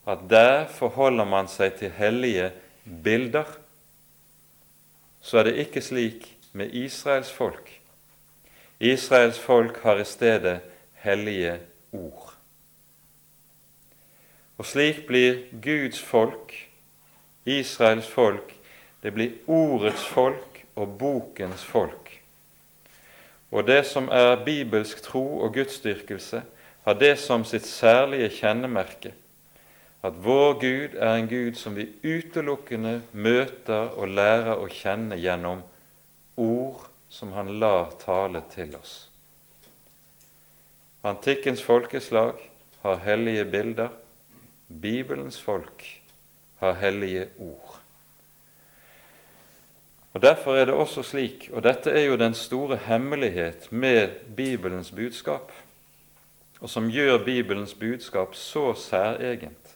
at 0.09 0.25
der 0.29 0.65
forholder 0.73 1.29
man 1.29 1.45
seg 1.49 1.77
til 1.77 1.93
hellige 1.93 2.49
bilder, 2.83 3.45
så 5.21 5.41
er 5.41 5.49
det 5.49 5.67
ikke 5.67 5.85
slik 5.85 6.25
med 6.55 6.73
Israels 6.73 7.31
folk. 7.31 7.81
Israels 8.79 9.39
folk 9.39 9.81
har 9.83 9.99
i 9.99 10.05
stedet 10.07 10.59
hellige 11.03 11.57
ord. 11.91 12.31
Og 14.57 14.65
slik 14.65 15.03
blir 15.07 15.43
Guds 15.61 15.99
folk, 15.99 16.55
Israels 17.45 18.07
folk, 18.07 18.55
det 19.03 19.11
blir 19.13 19.35
ordets 19.47 20.05
folk 20.07 20.63
og 20.75 20.95
bokens 20.99 21.63
folk. 21.63 22.21
Og 23.51 23.67
det 23.67 23.83
som 23.85 24.07
er 24.11 24.39
bibelsk 24.45 25.03
tro 25.03 25.41
og 25.43 25.53
gudsdyrkelse, 25.53 26.41
har 26.85 26.93
det 26.93 27.17
som 27.19 27.43
sitt 27.43 27.67
særlige 27.67 28.29
kjennemerke 28.29 29.11
at 30.05 30.17
vår 30.21 30.59
Gud 30.61 30.97
er 31.01 31.15
en 31.15 31.27
Gud 31.27 31.55
som 31.57 31.75
vi 31.75 31.87
utelukkende 32.03 32.99
møter 33.11 33.95
og 33.97 34.11
lærer 34.13 34.59
å 34.61 34.67
kjenne 34.69 35.17
gjennom 35.17 35.63
ord 36.35 36.87
som 37.09 37.31
han 37.31 37.59
lar 37.59 37.91
tale 38.01 38.41
til 38.51 38.75
oss. 38.75 38.95
Antikkens 41.05 41.61
folkeslag 41.63 42.39
har 42.81 43.01
hellige 43.05 43.45
bilder, 43.45 43.89
Bibelens 44.67 45.37
folk 45.41 45.85
har 46.59 46.73
hellige 46.81 47.27
ord. 47.37 47.79
Og 50.13 50.21
Derfor 50.21 50.55
er 50.55 50.65
det 50.65 50.73
også 50.73 51.03
slik, 51.03 51.49
og 51.53 51.63
dette 51.63 51.91
er 51.91 52.05
jo 52.05 52.15
den 52.15 52.33
store 52.33 52.77
hemmelighet 52.77 53.71
med 53.71 54.07
Bibelens 54.35 54.91
budskap, 54.91 55.51
og 56.59 56.69
som 56.69 56.87
gjør 56.89 57.25
Bibelens 57.25 57.73
budskap 57.73 58.35
så 58.35 58.73
særegent. 58.73 59.75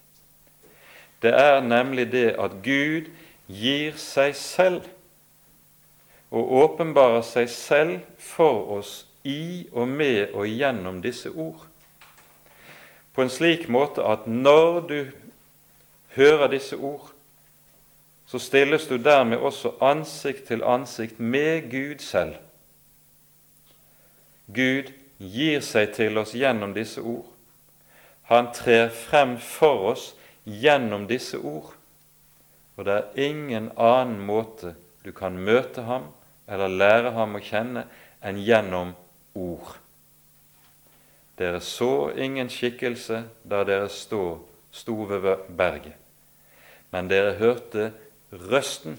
Det 1.22 1.34
er 1.36 1.62
nemlig 1.62 2.12
det 2.12 2.36
at 2.40 2.52
Gud 2.64 3.12
gir 3.48 3.98
seg 4.00 4.36
selv 4.36 4.88
og 6.30 6.52
åpenbarer 6.64 7.22
seg 7.26 7.50
selv 7.50 8.00
for 8.22 8.78
oss 8.78 8.94
i 9.24 9.68
og 9.72 9.88
med 9.88 10.34
og 10.34 10.48
gjennom 10.48 11.02
disse 11.02 11.30
ord. 11.30 11.66
På 13.14 13.26
en 13.26 13.32
slik 13.34 13.68
måte 13.70 14.06
at 14.06 14.28
når 14.28 14.80
du 14.88 15.00
hører 16.16 16.48
disse 16.54 16.78
ord, 16.78 17.10
så 18.30 18.40
stilles 18.40 18.86
du 18.88 18.98
dermed 19.02 19.42
også 19.42 19.74
ansikt 19.82 20.46
til 20.48 20.64
ansikt 20.64 21.20
med 21.20 21.72
Gud 21.72 22.00
selv. 22.06 22.36
Gud 24.54 24.94
gir 25.18 25.60
seg 25.66 25.96
til 25.98 26.18
oss 26.18 26.36
gjennom 26.38 26.74
disse 26.78 27.02
ord. 27.02 27.26
Han 28.30 28.52
trer 28.54 28.90
frem 28.94 29.38
for 29.42 29.92
oss 29.92 30.14
gjennom 30.46 31.08
disse 31.10 31.38
ord. 31.38 31.74
Og 32.78 32.86
det 32.86 32.94
er 32.94 33.20
ingen 33.30 33.72
annen 33.76 34.22
måte 34.26 34.76
du 35.04 35.12
kan 35.12 35.38
møte 35.42 35.84
ham 35.90 36.12
eller 36.50 36.74
lære 36.82 37.14
ham 37.16 37.38
å 37.38 37.44
kjenne 37.44 37.86
enn 38.26 38.42
gjennom 38.44 38.96
ord. 39.38 39.78
Dere 41.40 41.62
så 41.64 42.10
ingen 42.20 42.50
skikkelse 42.52 43.24
da 43.48 43.64
dere 43.68 43.88
stå, 43.94 44.24
sto 44.72 44.98
ved 45.08 45.48
berget, 45.56 45.96
men 46.92 47.08
dere 47.08 47.38
hørte 47.40 47.92
røsten, 48.32 48.98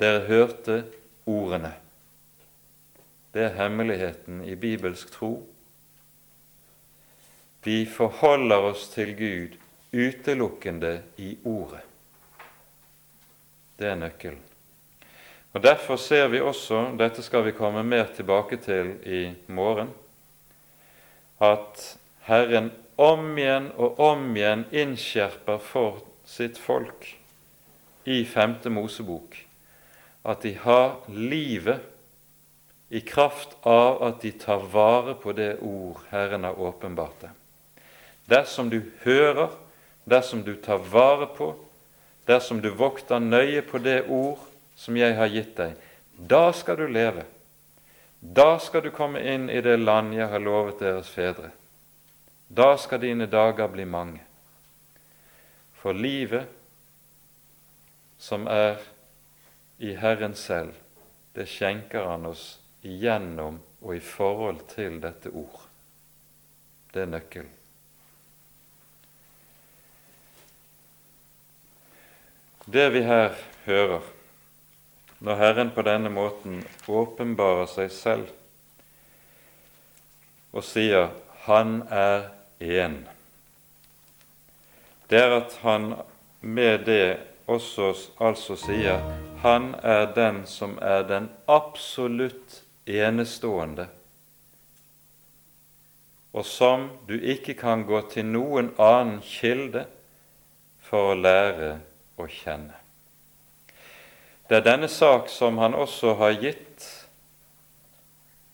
dere 0.00 0.24
hørte 0.26 0.82
ordene. 1.28 1.76
Det 3.32 3.46
er 3.46 3.56
hemmeligheten 3.56 4.42
i 4.44 4.56
bibelsk 4.60 5.14
tro. 5.14 5.32
Vi 7.64 7.84
forholder 7.86 8.72
oss 8.72 8.88
til 8.92 9.14
Gud 9.16 9.56
utelukkende 9.92 11.02
i 11.16 11.36
Ordet. 11.44 11.84
Det 13.78 13.88
er 13.88 14.00
nøkkelen. 14.00 14.51
Og 15.52 15.62
Derfor 15.62 15.96
ser 15.96 16.28
vi 16.32 16.40
også, 16.40 16.94
dette 16.98 17.22
skal 17.22 17.44
vi 17.44 17.52
komme 17.56 17.82
mer 17.84 18.06
tilbake 18.16 18.56
til 18.56 18.94
i 19.04 19.34
morgen, 19.52 19.90
at 21.40 21.98
Herren 22.24 22.70
om 22.96 23.38
igjen 23.38 23.72
og 23.76 24.00
om 24.00 24.28
igjen 24.36 24.64
innskjerper 24.70 25.58
for 25.60 26.00
sitt 26.24 26.58
folk 26.60 27.08
i 28.08 28.22
femte 28.24 28.70
Mosebok 28.70 29.36
at 30.22 30.44
de 30.46 30.54
har 30.62 31.00
livet 31.08 31.82
i 32.92 33.00
kraft 33.00 33.56
av 33.66 34.02
at 34.06 34.22
de 34.22 34.30
tar 34.38 34.62
vare 34.72 35.16
på 35.18 35.34
det 35.34 35.56
ord 35.64 35.98
Herren 36.12 36.44
har 36.44 36.60
åpenbart 36.60 37.24
dem. 37.24 37.34
Dersom 38.30 38.70
du 38.70 38.82
hører, 39.02 39.50
dersom 40.04 40.44
du 40.46 40.54
tar 40.62 40.78
vare 40.92 41.26
på, 41.36 41.54
dersom 42.28 42.60
du 42.62 42.70
vokter 42.70 43.18
nøye 43.18 43.64
på 43.66 43.80
det 43.82 44.04
ord 44.08 44.51
som 44.82 44.96
jeg 44.98 45.14
har 45.14 45.30
gitt 45.30 45.54
deg, 45.56 45.76
da 46.18 46.50
skal 46.52 46.80
du 46.80 46.88
leve. 46.90 47.22
Da 48.22 48.58
skal 48.58 48.82
du 48.82 48.90
komme 48.94 49.22
inn 49.22 49.48
i 49.50 49.60
det 49.62 49.76
land 49.78 50.14
jeg 50.14 50.26
har 50.30 50.42
lovet 50.42 50.82
deres 50.82 51.10
fedre. 51.10 51.52
Da 52.48 52.74
skal 52.78 53.00
dine 53.02 53.26
dager 53.30 53.70
bli 53.70 53.86
mange. 53.86 54.20
For 55.78 55.94
livet 55.94 56.50
som 58.22 58.46
er 58.46 58.82
i 59.82 59.94
Herren 59.98 60.34
selv, 60.38 60.74
det 61.34 61.48
skjenker 61.50 62.06
Han 62.06 62.28
oss 62.30 62.44
igjennom 62.82 63.58
og 63.80 63.96
i 63.96 64.02
forhold 64.04 64.66
til 64.70 65.00
dette 65.02 65.30
ord. 65.30 65.64
Det 66.92 67.02
er 67.02 67.10
nøkkelen. 67.10 67.50
Det 72.66 72.90
vi 72.94 73.02
her 73.02 73.34
hører, 73.64 74.04
når 75.22 75.38
Herren 75.38 75.70
på 75.70 75.84
denne 75.86 76.10
måten 76.10 76.62
åpenbarer 76.90 77.68
seg 77.70 77.90
selv 77.94 78.30
og 80.52 80.64
sier 80.66 81.10
'Han 81.46 81.82
er 81.90 82.28
én', 82.60 83.06
det 85.10 85.18
er 85.18 85.36
at 85.36 85.58
han 85.62 85.94
med 86.40 86.84
det 86.86 87.20
også 87.46 87.94
altså 88.20 88.56
sier 88.56 88.98
'Han 89.42 89.74
er 89.82 90.12
den 90.14 90.46
som 90.46 90.78
er 90.82 91.02
den 91.02 91.30
absolutt 91.48 92.62
enestående', 92.86 93.88
og 96.32 96.44
som 96.44 96.90
du 97.08 97.14
ikke 97.14 97.54
kan 97.54 97.84
gå 97.86 98.00
til 98.10 98.24
noen 98.24 98.74
annen 98.78 99.20
kilde 99.20 99.86
for 100.80 101.12
å 101.12 101.14
lære 101.14 101.78
å 102.18 102.26
kjenne. 102.26 102.81
Det 104.52 104.58
er 104.58 104.64
denne 104.66 104.88
sak 104.92 105.30
som 105.32 105.56
han 105.62 105.72
også 105.72 106.10
har 106.20 106.34
gitt 106.36 106.84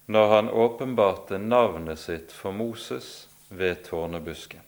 når 0.07 0.29
han 0.31 0.51
åpenbarte 0.55 1.41
navnet 1.43 1.99
sitt 1.99 2.31
for 2.31 2.55
Moses 2.55 3.09
ved 3.51 3.81
tårnebusken. 3.89 4.61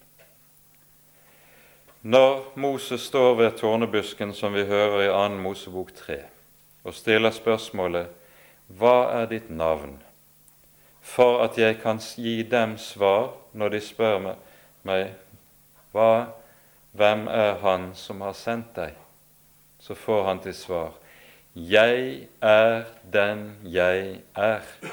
Når 2.02 2.40
Moses 2.58 3.04
står 3.06 3.36
ved 3.38 3.54
tårnebusken, 3.60 4.34
som 4.34 4.58
vi 4.58 4.64
hører 4.66 5.04
i 5.04 5.12
2. 5.12 5.36
Mosebok 5.44 5.92
3, 5.94 6.16
og 6.82 6.94
stiller 6.98 7.30
spørsmålet 7.30 8.08
'Hva 8.66 9.22
er 9.22 9.26
ditt 9.26 9.50
navn?' 9.50 10.02
for 11.00 11.44
at 11.44 11.58
jeg 11.58 11.78
kan 11.80 11.98
gi 12.16 12.42
dem 12.42 12.74
svar 12.78 13.30
når 13.52 13.68
de 13.68 13.80
spør 13.80 14.34
meg 14.82 15.14
hva, 15.92 16.26
'Hvem 16.92 17.28
er 17.28 17.54
Han 17.62 17.94
som 17.94 18.20
har 18.20 18.32
sendt 18.32 18.74
deg?' 18.74 18.98
så 19.78 19.94
får 19.94 20.24
han 20.24 20.38
til 20.38 20.54
svar 20.54 20.99
'Jeg 21.54 22.28
er 22.40 22.84
den 23.12 23.56
jeg 23.64 24.20
er'. 24.34 24.86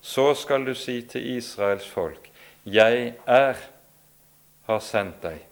Så 0.00 0.34
skal 0.34 0.66
du 0.66 0.74
si 0.74 1.02
til 1.02 1.36
Israels 1.36 1.88
folk 1.88 2.30
'Jeg 2.66 3.14
er 3.26 3.54
har 4.66 4.78
sendt 4.78 5.22
deg'. 5.22 5.46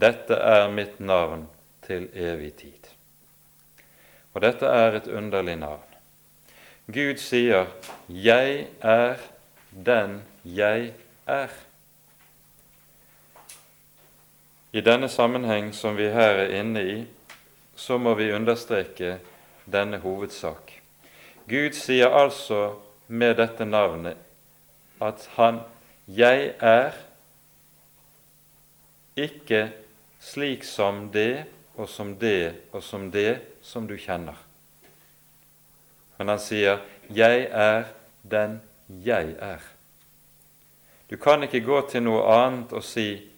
Dette 0.00 0.34
er 0.34 0.70
mitt 0.70 1.00
navn 1.00 1.48
til 1.82 2.08
evig 2.14 2.54
tid. 2.54 2.88
Og 4.34 4.42
dette 4.42 4.66
er 4.66 4.96
et 4.96 5.06
underlig 5.06 5.56
navn. 5.56 5.88
Gud 6.86 7.16
sier 7.16 7.66
'Jeg 8.08 8.66
er 8.80 9.16
den 9.86 10.22
jeg 10.44 10.92
er'. 11.26 11.66
I 14.72 14.80
denne 14.80 15.08
sammenheng 15.08 15.74
som 15.74 15.96
vi 15.96 16.08
her 16.08 16.46
er 16.46 16.60
inne 16.60 16.82
i, 16.82 17.06
så 17.76 17.98
må 17.98 18.14
vi 18.14 18.32
understreke 18.32 19.18
denne 19.66 19.98
hovedsak. 19.98 20.72
Gud 21.48 21.74
sier 21.74 22.08
altså 22.08 22.74
med 23.08 23.36
dette 23.36 23.64
navnet 23.64 24.16
at 25.00 25.28
han 25.36 25.60
'Jeg 26.08 26.54
er' 26.60 26.92
ikke 29.16 29.72
slik 30.20 30.64
som 30.64 31.10
det 31.12 31.44
og 31.76 31.88
som 31.88 32.16
det 32.16 32.54
og 32.72 32.82
som 32.82 33.10
det 33.10 33.40
som 33.62 33.88
du 33.88 33.96
kjenner. 33.96 34.36
Men 36.18 36.28
han 36.28 36.38
sier 36.38 36.78
'Jeg 37.10 37.48
er 37.50 37.84
den 38.30 38.60
jeg 38.88 39.34
er'. 39.38 39.68
Du 41.10 41.16
kan 41.16 41.42
ikke 41.42 41.60
gå 41.60 41.88
til 41.90 42.02
noe 42.02 42.22
annet 42.24 42.72
og 42.72 42.84
si 42.84 43.30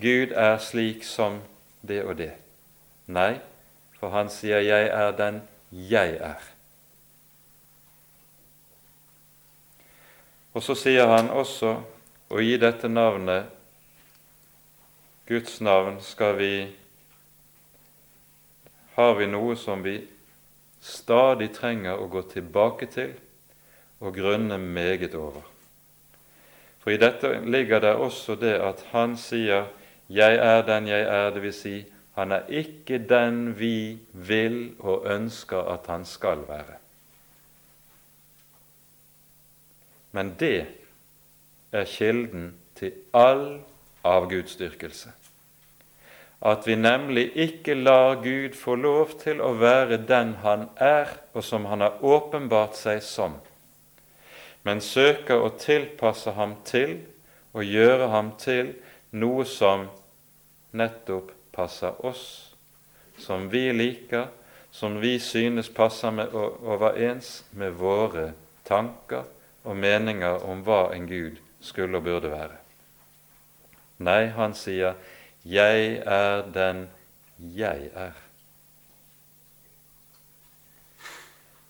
'Gud 0.00 0.32
er 0.32 0.58
slik 0.58 1.04
som 1.04 1.42
det 1.88 2.04
og 2.04 2.16
det'. 2.18 2.36
Nei, 3.06 3.40
for 4.00 4.08
han 4.10 4.28
sier 4.28 4.60
'Jeg 4.60 4.88
er 4.88 5.10
den 5.16 5.42
jeg 5.72 6.16
er'. 6.16 6.50
Og 10.54 10.62
så 10.62 10.74
sier 10.74 11.06
han 11.06 11.30
også 11.30 11.82
og 12.30 12.42
i 12.42 12.56
dette 12.62 12.88
navnet, 12.88 13.46
Guds 15.26 15.60
navn, 15.60 16.00
skal 16.00 16.36
vi 16.38 16.52
har 18.94 19.14
vi 19.18 19.26
noe 19.30 19.56
som 19.58 19.82
vi 19.82 19.96
stadig 20.82 21.50
trenger 21.54 21.98
å 21.98 22.06
gå 22.10 22.22
tilbake 22.30 22.86
til 22.90 23.12
og 24.00 24.14
grunne 24.14 24.58
meget 24.58 25.14
over. 25.14 25.42
For 26.80 26.94
i 26.94 27.00
dette 27.02 27.32
ligger 27.50 27.82
det 27.82 27.94
også 27.94 28.38
det 28.40 28.54
at 28.62 28.84
han 28.92 29.16
sier 29.16 29.66
'Jeg 30.08 30.34
er 30.36 30.62
den 30.62 30.86
jeg 30.88 31.02
er', 31.02 31.30
dvs. 31.30 31.54
Si, 31.54 31.84
han 32.14 32.32
er 32.32 32.48
ikke 32.48 32.98
den 32.98 33.58
vi 33.58 33.98
vil 34.12 34.74
og 34.78 35.06
ønsker 35.06 35.70
at 35.72 35.86
han 35.86 36.04
skal 36.04 36.42
være. 36.48 36.76
Men 40.12 40.34
det 40.40 40.66
er 41.72 41.84
kilden 41.86 42.54
til 42.74 42.92
all 43.14 43.60
avgudsdyrkelse. 44.04 45.12
At 46.42 46.66
vi 46.66 46.74
nemlig 46.74 47.30
ikke 47.36 47.74
lar 47.74 48.14
Gud 48.14 48.56
få 48.56 48.74
lov 48.74 49.12
til 49.20 49.42
å 49.44 49.52
være 49.60 50.00
den 50.08 50.34
han 50.42 50.68
er, 50.76 51.12
og 51.32 51.44
som 51.44 51.68
han 51.68 51.84
har 51.84 52.00
åpenbart 52.00 52.78
seg 52.80 53.02
som, 53.04 53.36
men 54.64 54.80
søker 54.80 55.40
å 55.40 55.52
tilpasse 55.60 56.32
ham 56.36 56.56
til 56.64 56.98
og 57.52 57.64
gjøre 57.64 58.08
ham 58.12 58.32
til 58.40 58.74
noe 59.12 59.44
som 59.48 59.86
nettopp 60.72 61.39
passer 61.60 62.06
oss, 62.06 62.54
som 63.18 63.48
vi 63.52 63.68
liker, 63.72 64.28
som 64.70 65.00
vi 65.00 65.18
synes 65.20 65.68
passer 65.68 66.10
med, 66.10 66.32
overens 66.32 67.44
med 67.50 67.76
våre 67.76 68.30
tanker 68.64 69.26
og 69.68 69.76
meninger 69.76 70.46
om 70.48 70.62
hva 70.64 70.86
en 70.94 71.08
Gud 71.10 71.36
skulle 71.60 72.00
og 72.00 72.06
burde 72.06 72.32
være. 72.32 72.56
Nei, 74.00 74.32
han 74.32 74.54
sier 74.54 74.94
'Jeg 75.44 76.02
er 76.06 76.42
den 76.54 76.88
jeg 77.38 77.90
er'. 77.94 78.22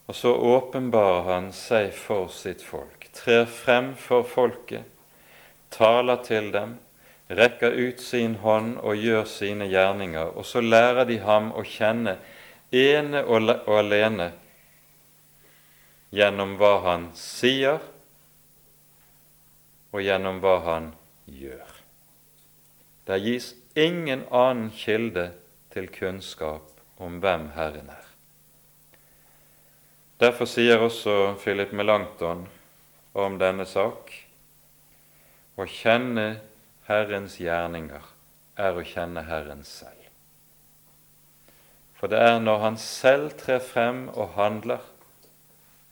Og 0.07 0.15
så 0.15 0.35
åpenbarer 0.35 1.23
han 1.23 1.53
seg 1.53 1.93
for 1.95 2.29
sitt 2.29 2.63
folk, 2.63 3.09
trer 3.13 3.45
frem 3.47 3.95
for 3.97 4.23
folket, 4.23 4.85
taler 5.71 6.23
til 6.23 6.53
dem, 6.53 6.79
rekker 7.31 7.71
ut 7.71 8.01
sin 8.03 8.35
hånd 8.43 8.79
og 8.83 8.99
gjør 8.99 9.25
sine 9.31 9.69
gjerninger. 9.71 10.35
Og 10.35 10.47
så 10.47 10.63
lærer 10.63 11.07
de 11.09 11.21
ham 11.23 11.53
å 11.55 11.65
kjenne 11.67 12.19
ene 12.75 13.23
og 13.25 13.51
alene 13.79 14.33
gjennom 16.11 16.57
hva 16.59 16.75
han 16.89 17.11
sier, 17.15 17.79
og 19.91 20.03
gjennom 20.03 20.39
hva 20.43 20.57
han 20.67 20.91
gjør. 21.27 21.67
Det 23.07 23.19
gis 23.23 23.53
ingen 23.79 24.27
annen 24.31 24.71
kilde 24.75 25.31
til 25.75 25.89
kunnskap 25.91 26.71
om 27.03 27.19
hvem 27.23 27.51
Herren 27.57 27.91
er. 27.91 28.07
Derfor 30.21 30.47
sier 30.51 30.83
også 30.85 31.37
Philip 31.41 31.73
Melanchthon 31.73 32.45
om 33.17 33.39
denne 33.41 33.65
sak 33.67 34.13
å 35.57 35.67
kjenne 35.67 36.27
Herrens 36.91 37.37
gjerninger 37.39 38.07
er 38.59 38.75
å 38.75 38.83
kjenne 38.83 39.23
Herren 39.29 39.63
selv. 39.63 40.09
For 42.01 42.11
det 42.11 42.19
er 42.19 42.41
når 42.43 42.59
Han 42.65 42.79
selv 42.81 43.37
trer 43.39 43.61
frem 43.63 44.09
og 44.09 44.35
handler, 44.35 44.83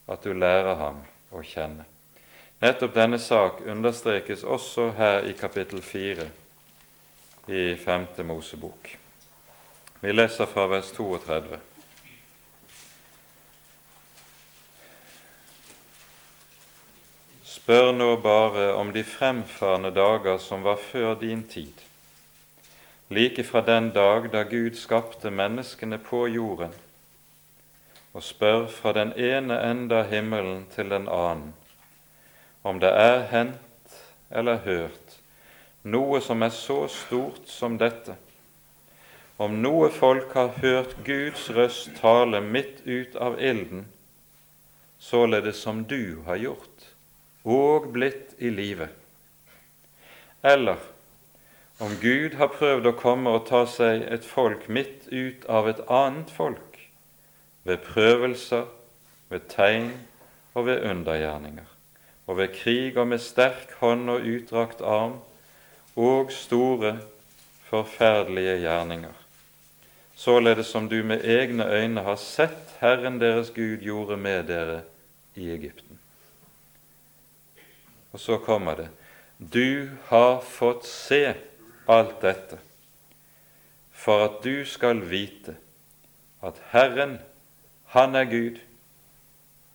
at 0.09 0.25
du 0.25 0.33
lærer 0.33 0.75
ham 0.75 1.03
å 1.31 1.43
kjenne. 1.45 1.85
Nettopp 2.59 2.95
denne 2.97 3.19
sak 3.21 3.61
understrekes 3.61 4.43
også 4.43 4.89
her 4.97 5.29
i 5.29 5.35
kapittel 5.37 5.83
4 5.85 6.25
i 7.47 7.61
femte 7.79 8.25
Mosebok. 8.25 8.89
Vi 10.01 10.11
leser 10.11 10.49
fra 10.49 10.65
vers 10.67 10.89
32. 10.97 11.59
Spør 17.69 17.91
nå 17.93 18.15
bare 18.17 18.71
om 18.73 18.87
de 18.89 19.03
fremfarende 19.05 19.91
dager 19.93 20.39
som 20.41 20.63
var 20.65 20.79
før 20.81 21.11
din 21.21 21.43
tid, 21.45 21.83
like 23.13 23.43
fra 23.45 23.61
den 23.61 23.91
dag 23.93 24.31
da 24.33 24.41
Gud 24.41 24.73
skapte 24.73 25.29
menneskene 25.29 25.99
på 26.01 26.23
jorden, 26.33 26.73
og 28.13 28.25
spør 28.25 28.65
fra 28.73 28.95
den 28.97 29.13
ene 29.13 29.59
enda 29.69 30.01
himmelen 30.09 30.65
til 30.73 30.89
den 30.89 31.05
annen, 31.13 31.53
om 32.63 32.81
det 32.81 32.89
er 32.89 33.21
hendt 33.35 34.01
eller 34.31 34.65
hørt 34.65 35.21
noe 35.83 36.25
som 36.25 36.41
er 36.41 36.55
så 36.57 36.87
stort 36.89 37.45
som 37.53 37.77
dette, 37.77 38.17
om 39.37 39.61
noe 39.61 39.93
folk 39.93 40.33
har 40.33 40.57
hørt 40.57 40.97
Guds 41.05 41.51
røst 41.53 41.93
tale 42.01 42.41
midt 42.41 42.81
ut 42.89 43.13
av 43.15 43.37
ilden, 43.37 43.85
således 44.97 45.61
som 45.61 45.85
du 45.85 46.23
har 46.25 46.41
gjort, 46.41 46.78
og 47.43 47.91
blitt 47.93 48.35
i 48.39 48.49
live. 48.49 48.89
Eller 50.43 50.77
om 51.79 51.95
Gud 52.01 52.35
har 52.35 52.51
prøvd 52.51 52.89
å 52.89 52.97
komme 52.99 53.31
og 53.31 53.45
ta 53.47 53.63
seg 53.69 54.03
et 54.11 54.25
folk 54.27 54.67
midt 54.67 55.07
ut 55.11 55.45
av 55.47 55.69
et 55.71 55.79
annet 55.87 56.31
folk, 56.31 56.79
ved 57.63 57.83
prøvelser, 57.87 58.65
ved 59.29 59.47
tegn 59.51 59.93
og 60.57 60.65
ved 60.67 60.83
undergjerninger, 60.89 61.67
og 62.27 62.37
ved 62.41 62.51
krig 62.55 62.97
og 62.97 63.07
med 63.13 63.23
sterk 63.23 63.71
hånd 63.79 64.11
og 64.11 64.27
utdrakt 64.27 64.83
arm 64.83 65.19
og 65.95 66.33
store, 66.35 66.97
forferdelige 67.69 68.57
gjerninger, 68.63 69.15
således 70.15 70.71
som 70.73 70.89
du 70.89 71.03
med 71.03 71.23
egne 71.23 71.67
øyne 71.69 72.01
har 72.01 72.17
sett 72.19 72.75
Herren 72.79 73.19
deres 73.21 73.53
Gud 73.55 73.85
gjorde 73.85 74.17
med 74.17 74.47
dere 74.49 74.81
i 75.35 75.51
Egypten. 75.53 75.88
Og 78.11 78.19
så 78.19 78.37
kommer 78.37 78.75
det 78.75 78.89
Du 79.39 79.89
har 80.09 80.41
fått 80.41 80.85
se 80.85 81.33
alt 81.87 82.21
dette 82.21 82.59
for 83.99 84.23
at 84.23 84.39
du 84.43 84.65
skal 84.65 85.01
vite 85.11 85.57
at 86.41 86.61
Herren, 86.71 87.19
Han 87.85 88.15
er 88.15 88.25
Gud, 88.29 88.59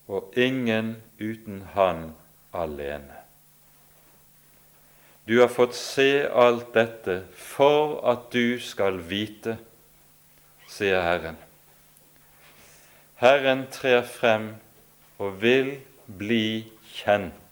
og 0.08 0.32
ingen 0.36 0.96
uten 1.20 1.62
Han 1.74 2.14
alene. 2.52 3.24
Du 5.28 5.40
har 5.40 5.48
fått 5.48 5.74
se 5.74 6.26
alt 6.28 6.74
dette 6.74 7.22
for 7.36 7.98
at 8.08 8.28
du 8.32 8.60
skal 8.60 9.00
vite, 9.08 9.56
sier 10.68 11.00
Herren. 11.02 11.38
Herren 13.20 13.66
trer 13.72 14.02
frem 14.04 14.50
og 15.18 15.40
vil 15.40 15.78
bli 16.06 16.66
kjent. 16.92 17.43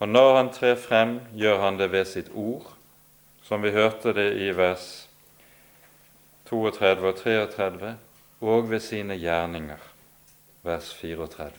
Og 0.00 0.08
når 0.08 0.36
han 0.36 0.48
trer 0.52 0.78
frem, 0.80 1.18
gjør 1.36 1.58
han 1.60 1.78
det 1.78 1.90
ved 1.92 2.06
sitt 2.08 2.30
ord, 2.32 2.70
som 3.44 3.62
vi 3.62 3.72
hørte 3.74 4.14
det 4.16 4.30
i 4.40 4.48
vers 4.56 4.86
32 6.48 7.08
og 7.08 7.18
33, 7.20 7.96
og 8.40 8.70
ved 8.70 8.80
sine 8.80 9.18
gjerninger, 9.20 9.82
vers 10.64 10.94
34, 10.94 11.52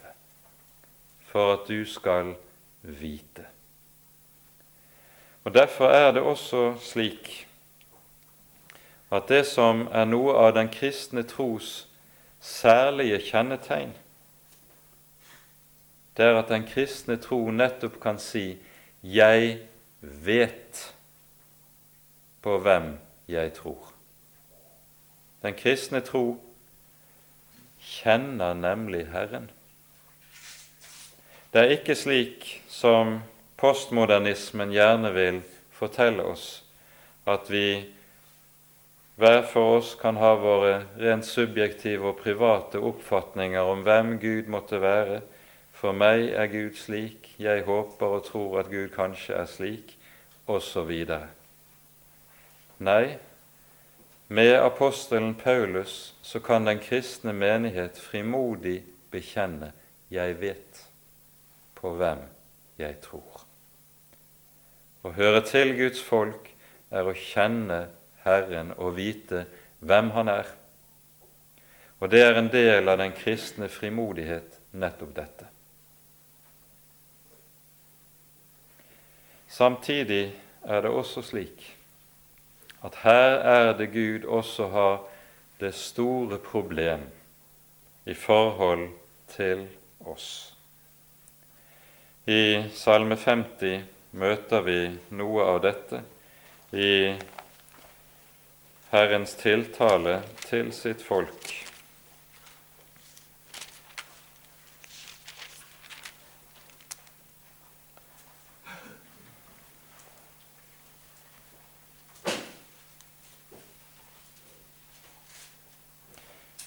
for 1.30 1.54
at 1.54 1.70
du 1.70 1.86
skal 1.86 2.34
vite. 2.82 3.46
Og 5.44 5.54
Derfor 5.54 5.88
er 5.88 6.12
det 6.12 6.22
også 6.22 6.76
slik 6.82 7.48
at 9.12 9.30
det 9.30 9.46
som 9.46 9.88
er 9.92 10.06
noe 10.06 10.34
av 10.40 10.54
den 10.56 10.70
kristne 10.72 11.24
tros 11.28 11.88
særlige 12.42 13.20
kjennetegn, 13.22 13.94
det 16.18 16.26
er 16.26 16.40
at 16.40 16.50
den 16.52 16.66
kristne 16.68 17.18
tro 17.22 17.52
nettopp 17.52 18.00
kan 18.02 18.20
si 18.20 18.58
'Jeg 19.04 19.60
vet 20.02 20.96
på 22.42 22.58
hvem 22.58 22.98
jeg 23.28 23.54
tror'. 23.54 23.94
Den 25.42 25.54
kristne 25.54 26.02
tro 26.02 26.38
kjenner 27.80 28.54
nemlig 28.54 29.08
Herren. 29.08 29.50
Det 31.54 31.62
er 31.62 31.74
ikke 31.76 31.96
slik 31.96 32.64
som 32.68 33.22
postmodernismen 33.58 34.72
gjerne 34.72 35.14
vil 35.14 35.42
fortelle 35.72 36.24
oss 36.24 36.64
at 37.28 37.50
vi 37.52 37.86
hver 39.22 39.44
for 39.46 39.78
oss 39.78 39.96
kan 40.00 40.18
ha 40.18 40.32
våre 40.40 40.86
rent 40.98 41.28
subjektive 41.28 42.08
og 42.10 42.22
private 42.24 42.80
oppfatninger 42.82 43.62
om 43.62 43.84
hvem 43.86 44.16
Gud 44.22 44.48
måtte 44.50 44.80
være. 44.82 45.20
For 45.82 45.98
meg 45.98 46.28
er 46.38 46.46
Gud 46.46 46.76
slik, 46.78 47.32
jeg 47.42 47.64
håper 47.66 48.06
og 48.06 48.26
tror 48.28 48.60
at 48.60 48.68
Gud 48.70 48.92
kanskje 48.94 49.34
er 49.34 49.48
slik, 49.50 49.96
osv. 50.46 50.92
Nei, 52.86 53.06
med 54.28 54.54
apostelen 54.60 55.34
Paulus 55.36 56.14
så 56.22 56.40
kan 56.40 56.68
den 56.70 56.78
kristne 56.80 57.34
menighet 57.34 57.98
frimodig 58.00 58.84
bekjenne 59.12 59.72
'Jeg 60.12 60.42
vet 60.42 60.90
på 61.76 61.94
hvem 61.98 62.20
jeg 62.78 62.96
tror'. 63.02 63.46
Å 65.04 65.10
høre 65.10 65.42
til 65.42 65.74
Guds 65.78 66.04
folk 66.04 66.52
er 66.92 67.10
å 67.10 67.14
kjenne 67.14 67.88
Herren 68.24 68.74
og 68.78 68.96
vite 68.96 69.46
hvem 69.80 70.12
Han 70.12 70.28
er. 70.28 70.46
Og 72.00 72.12
det 72.12 72.22
er 72.22 72.38
en 72.38 72.52
del 72.52 72.90
av 72.90 72.98
den 72.98 73.12
kristne 73.12 73.70
frimodighet, 73.70 74.60
nettopp 74.72 75.16
dette. 75.16 75.50
Samtidig 79.52 80.32
er 80.64 80.82
det 80.82 80.92
også 80.96 81.22
slik 81.26 81.66
at 82.82 82.96
her 83.04 83.42
er 83.46 83.74
det 83.78 83.92
Gud 83.94 84.24
også 84.26 84.68
har 84.68 85.02
det 85.60 85.74
store 85.76 86.38
problem 86.38 87.04
i 88.06 88.14
forhold 88.14 88.88
til 89.30 89.68
oss. 90.06 90.56
I 92.26 92.64
Salme 92.74 93.16
50 93.16 93.84
møter 94.12 94.66
vi 94.66 94.80
noe 95.18 95.46
av 95.46 95.60
dette 95.62 96.02
i 96.74 97.14
Herrens 98.92 99.36
tiltale 99.40 100.22
til 100.48 100.74
sitt 100.74 101.04
folk. 101.06 101.61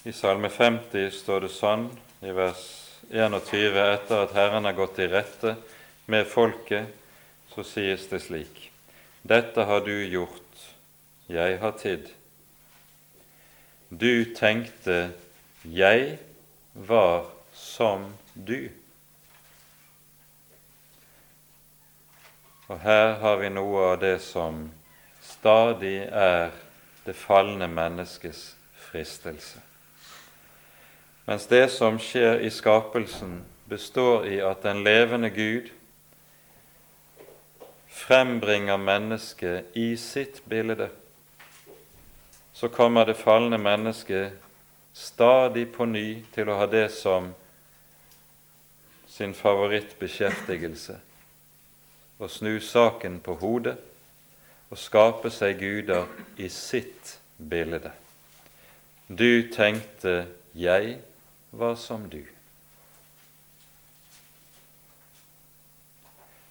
I 0.05 0.11
Salme 0.13 0.51
50 0.53 1.07
står 1.17 1.47
det 1.47 1.47
sånn 1.49 1.87
i 2.21 2.29
vers 2.37 2.59
21 3.09 3.79
etter 3.81 4.19
at 4.21 4.35
Herren 4.37 4.67
har 4.69 4.75
gått 4.77 4.99
i 5.01 5.07
rette 5.09 5.55
med 6.05 6.27
folket 6.29 6.91
så 7.49 7.65
sies 7.65 8.05
det 8.11 8.19
slik:" 8.21 8.69
Dette 9.25 9.65
har 9.65 9.81
du 9.81 10.05
gjort, 10.05 10.61
jeg 11.25 11.57
har 11.57 11.73
tid. 11.81 12.11
Du 13.89 14.29
tenkte, 14.37 15.09
jeg 15.63 16.19
var 16.73 17.25
som 17.53 18.11
du. 18.33 18.69
Og 22.69 22.77
her 22.85 23.15
har 23.25 23.41
vi 23.41 23.49
noe 23.49 23.93
av 23.95 24.01
det 24.05 24.19
som 24.21 24.67
stadig 25.21 26.03
er 26.05 26.51
det 27.05 27.17
falne 27.17 27.65
menneskes 27.65 28.51
fristelse. 28.91 29.64
Mens 31.25 31.47
det 31.47 31.69
som 31.73 31.97
skjer 31.99 32.39
i 32.45 32.49
skapelsen, 32.53 33.39
består 33.65 34.27
i 34.29 34.37
at 34.45 34.61
den 34.61 34.83
levende 34.85 35.31
Gud 35.33 35.71
frembringer 37.89 38.77
mennesket 38.77 39.73
i 39.73 39.95
sitt 39.97 40.43
bilde, 40.45 40.89
så 42.53 42.69
kommer 42.69 43.05
det 43.05 43.17
falne 43.17 43.57
mennesket 43.57 44.37
stadig 44.93 45.65
på 45.73 45.87
ny 45.89 46.21
til 46.35 46.49
å 46.49 46.59
ha 46.61 46.69
det 46.69 46.87
som 46.93 47.33
sin 49.09 49.33
favorittbeskjeftigelse 49.33 50.99
å 52.19 52.29
snu 52.31 52.59
saken 52.63 53.17
på 53.23 53.35
hodet 53.41 53.75
og 54.69 54.79
skape 54.79 55.31
seg 55.33 55.59
guder 55.59 56.07
i 56.37 56.47
sitt 56.53 57.17
bilde. 57.37 57.91
Du 59.07 59.49
tenkte 59.51 60.27
'jeg 60.55 60.99
var 61.57 61.75
som 61.75 62.09
du'. 62.09 62.35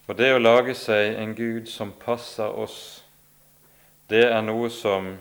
Og 0.07 0.17
det 0.17 0.35
å 0.35 0.39
lage 0.39 0.75
seg 0.77 1.15
en 1.17 1.35
Gud 1.35 1.69
som 1.69 1.93
passer 1.93 2.49
oss, 2.61 3.05
det 4.13 4.27
er 4.29 4.43
noe 4.45 4.69
som 4.71 5.15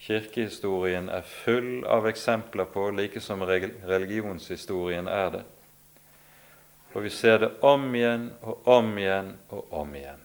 kirkehistorien 0.00 1.10
er 1.12 1.22
full 1.28 1.84
av 1.84 2.08
eksempler 2.08 2.64
på, 2.72 2.88
like 2.90 3.20
som 3.20 3.44
religionshistorien 3.44 5.08
er 5.08 5.30
det. 5.36 5.44
Og 6.94 7.04
vi 7.04 7.12
ser 7.12 7.38
det 7.38 7.52
om 7.60 7.84
igjen 7.94 8.30
og 8.40 8.68
om 8.68 8.90
igjen 8.98 9.32
og 9.50 9.72
om 9.82 9.94
igjen. 9.96 10.24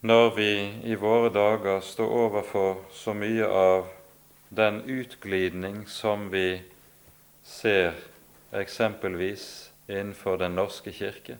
Når 0.00 0.30
vi 0.36 0.52
i 0.88 0.96
våre 0.96 1.28
dager 1.28 1.80
står 1.84 2.12
overfor 2.24 2.86
så 2.96 3.12
mye 3.12 3.44
av 3.44 3.88
den 4.50 4.82
utglidning 4.82 5.86
som 5.86 6.30
vi 6.30 6.62
ser 7.42 7.94
eksempelvis 8.52 9.70
innenfor 9.86 10.36
Den 10.38 10.54
norske 10.58 10.92
kirke, 10.92 11.36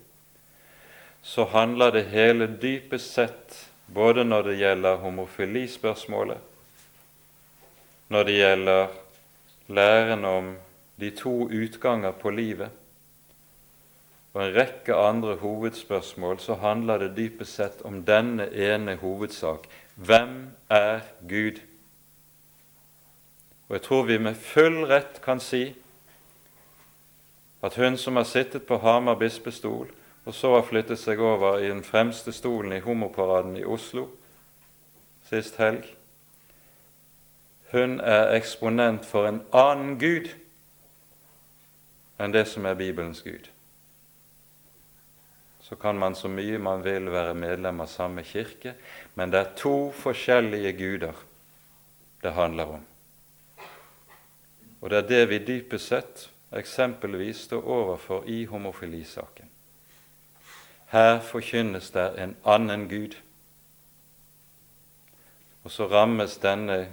så 1.23 1.45
handler 1.45 1.91
det 1.91 2.03
hele 2.11 2.47
dypest 2.47 3.15
sett 3.15 3.57
både 3.87 4.25
når 4.25 4.43
det 4.43 4.59
gjelder 4.61 5.03
homofilispørsmålet, 5.03 6.39
når 8.09 8.25
det 8.25 8.37
gjelder 8.37 8.87
læren 9.67 10.25
om 10.25 10.55
de 11.01 11.11
to 11.11 11.49
utganger 11.51 12.13
på 12.13 12.31
livet, 12.31 12.71
og 14.33 14.45
en 14.45 14.55
rekke 14.55 14.95
andre 14.95 15.35
hovedspørsmål, 15.43 16.39
så 16.39 16.55
handler 16.63 16.99
det 17.03 17.17
dypest 17.17 17.59
sett 17.59 17.83
om 17.83 18.05
denne 18.07 18.47
ene 18.55 18.95
hovedsak 19.03 19.67
hvem 19.99 20.53
er 20.71 21.03
Gud? 21.29 21.59
Og 23.71 23.77
jeg 23.77 23.83
tror 23.87 24.03
vi 24.03 24.19
med 24.19 24.35
full 24.35 24.81
rett 24.91 25.21
kan 25.23 25.39
si 25.39 25.69
at 27.63 27.77
hun 27.79 27.95
som 27.97 28.17
har 28.19 28.27
sittet 28.27 28.67
på 28.67 28.81
Hamar 28.83 29.15
bispestol, 29.21 29.87
og 30.25 30.35
så 30.35 30.57
har 30.57 30.67
flyttet 30.67 30.99
seg 30.99 31.23
over 31.23 31.61
i 31.63 31.69
den 31.69 31.85
fremste 31.87 32.33
stolen 32.35 32.75
i 32.75 32.83
homoparaden 32.83 33.55
i 33.57 33.65
Oslo 33.65 34.09
sist 35.31 35.61
helg, 35.63 35.87
hun 37.71 38.01
er 38.03 38.35
eksponent 38.35 39.07
for 39.07 39.29
en 39.29 39.45
annen 39.55 39.95
Gud 40.01 40.33
enn 42.19 42.35
det 42.35 42.49
som 42.51 42.67
er 42.67 42.75
Bibelens 42.75 43.23
Gud. 43.23 43.47
Så 45.63 45.79
kan 45.79 45.95
man 45.95 46.19
så 46.19 46.27
mye 46.27 46.59
man 46.59 46.83
vil 46.83 47.07
være 47.15 47.39
medlem 47.39 47.85
av 47.87 47.93
samme 47.93 48.27
kirke, 48.27 48.75
men 49.15 49.31
det 49.31 49.39
er 49.39 49.55
to 49.55 49.93
forskjellige 49.95 50.73
guder 50.83 51.27
det 52.25 52.35
handler 52.35 52.81
om. 52.81 52.87
Og 54.81 54.91
det 54.91 54.99
er 54.99 55.09
det 55.09 55.29
vi 55.29 55.39
dypest 55.45 55.93
sett 55.93 56.29
eksempelvis 56.57 57.45
står 57.47 57.63
overfor 57.63 58.25
i 58.27 58.45
homofilisaken. 58.45 59.51
Her 60.91 61.21
forkynnes 61.21 61.91
det 61.95 62.09
en 62.19 62.37
annen 62.45 62.89
Gud. 62.89 63.15
Og 65.65 65.71
så 65.71 65.87
rammes 65.87 66.39
denne 66.43 66.89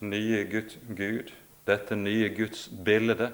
nye 0.00 0.44
Gud, 0.44 1.32
dette 1.66 1.96
nye 1.96 2.28
Guds 2.36 2.68
bilde, 2.84 3.32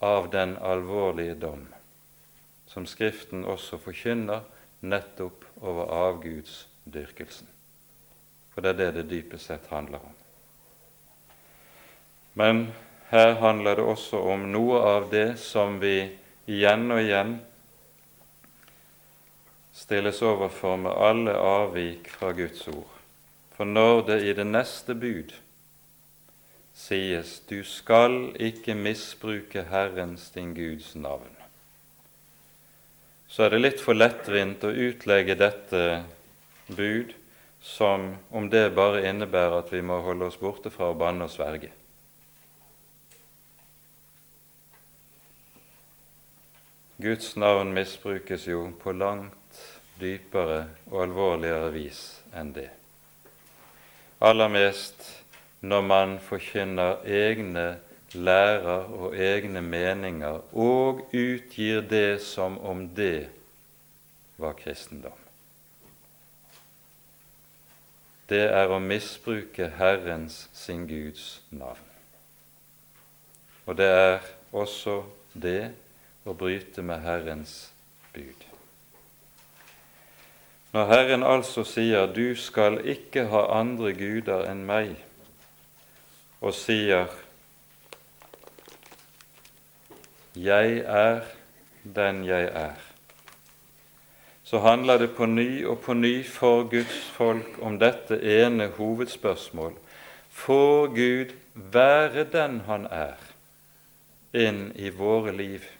av 0.00 0.28
den 0.30 0.56
alvorlige 0.62 1.34
dom, 1.34 1.66
som 2.66 2.86
Skriften 2.86 3.44
også 3.44 3.80
forkynner 3.82 4.44
nettopp 4.80 5.44
over 5.60 5.90
avgudsdyrkelsen. 5.90 7.48
For 8.54 8.62
det 8.62 8.70
er 8.70 8.78
det 8.78 8.94
det 8.94 9.10
dypest 9.10 9.50
sett 9.50 9.66
handler 9.70 9.98
om. 9.98 10.14
Men 12.38 12.68
her 13.10 13.34
handler 13.40 13.80
det 13.80 13.84
også 13.90 14.20
om 14.30 14.44
noe 14.52 14.78
av 14.86 15.08
det 15.10 15.40
som 15.42 15.80
vi 15.82 15.96
igjen 16.46 16.86
og 16.94 17.00
igjen 17.02 17.32
stilles 19.74 20.20
overfor 20.22 20.76
med 20.84 20.94
alle 20.94 21.34
avvik 21.34 22.10
fra 22.12 22.30
Guds 22.36 22.62
ord. 22.70 22.94
For 23.56 23.66
når 23.66 24.04
det 24.10 24.18
i 24.22 24.34
det 24.38 24.46
neste 24.46 24.94
bud 24.94 25.34
sies 26.78 27.40
'Du 27.48 27.64
skal 27.64 28.36
ikke 28.38 28.74
misbruke 28.74 29.64
Herrens 29.70 30.30
din 30.30 30.54
Guds 30.54 30.94
navn', 30.94 31.36
så 33.28 33.42
er 33.44 33.48
det 33.48 33.60
litt 33.60 33.80
for 33.80 33.98
lettvint 33.98 34.64
å 34.64 34.70
utlegge 34.70 35.34
dette 35.34 36.04
bud 36.68 37.14
som 37.60 38.14
om 38.30 38.50
det 38.50 38.74
bare 38.74 39.02
innebærer 39.08 39.58
at 39.58 39.72
vi 39.72 39.82
må 39.82 40.00
holde 40.00 40.30
oss 40.30 40.36
borte 40.36 40.70
fra 40.70 40.92
å 40.92 40.98
banne 40.98 41.24
og 41.24 41.30
sverge. 41.30 41.70
Guds 46.98 47.36
navn 47.36 47.72
misbrukes 47.72 48.48
jo 48.48 48.72
på 48.82 48.92
langt 48.92 49.58
dypere 50.00 50.64
og 50.90 51.04
alvorligere 51.04 51.70
vis 51.70 52.00
enn 52.34 52.50
det. 52.56 52.70
Aller 54.18 54.50
mest 54.50 55.06
når 55.62 55.86
man 55.86 56.16
forkynner 56.18 57.06
egne 57.06 57.68
lærer 58.18 58.90
og 58.98 59.14
egne 59.14 59.62
meninger 59.62 60.42
og 60.50 61.06
utgir 61.14 61.86
det 61.86 62.18
som 62.26 62.58
om 62.58 62.88
det 62.98 63.28
var 64.34 64.58
kristendom. 64.58 65.14
Det 68.28 68.42
er 68.50 68.74
å 68.74 68.82
misbruke 68.82 69.70
Herrens, 69.78 70.48
sin 70.52 70.88
Guds, 70.90 71.44
navn. 71.50 71.84
Og 73.70 73.78
det 73.78 73.86
er 73.86 74.32
også 74.52 75.04
det 75.32 75.70
å 76.28 76.36
bryte 76.36 76.84
med 76.84 77.00
Herrens 77.00 77.70
bud. 78.12 78.44
Når 80.72 80.84
Herren 80.86 81.22
altså 81.24 81.64
sier 81.64 82.06
'du 82.06 82.36
skal 82.36 82.80
ikke 82.84 83.24
ha 83.32 83.46
andre 83.60 83.92
guder 83.92 84.44
enn 84.50 84.66
meg', 84.66 84.96
og 86.40 86.54
sier 86.54 87.08
'Jeg 90.36 90.84
er 90.84 91.20
den 91.82 92.24
jeg 92.24 92.44
er', 92.52 92.84
så 94.44 94.58
handler 94.58 94.98
det 94.98 95.16
på 95.16 95.26
ny 95.26 95.66
og 95.66 95.80
på 95.80 95.94
ny 95.94 96.24
for 96.24 96.68
Guds 96.68 97.00
folk 97.16 97.58
om 97.60 97.78
dette 97.78 98.20
ene 98.22 98.68
hovedspørsmål. 98.68 99.72
Får 100.30 100.86
Gud 100.86 101.34
være 101.54 102.24
den 102.24 102.60
Han 102.60 102.86
er, 102.90 103.16
inn 104.32 104.72
i 104.74 104.88
våre 104.88 105.32
liv? 105.32 105.77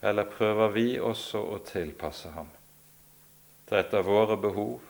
Eller 0.00 0.24
prøver 0.24 0.68
vi 0.68 0.86
også 1.00 1.42
å 1.54 1.58
tilpasse 1.64 2.32
ham 2.36 2.48
etter 3.70 4.02
våre 4.02 4.34
behov, 4.36 4.80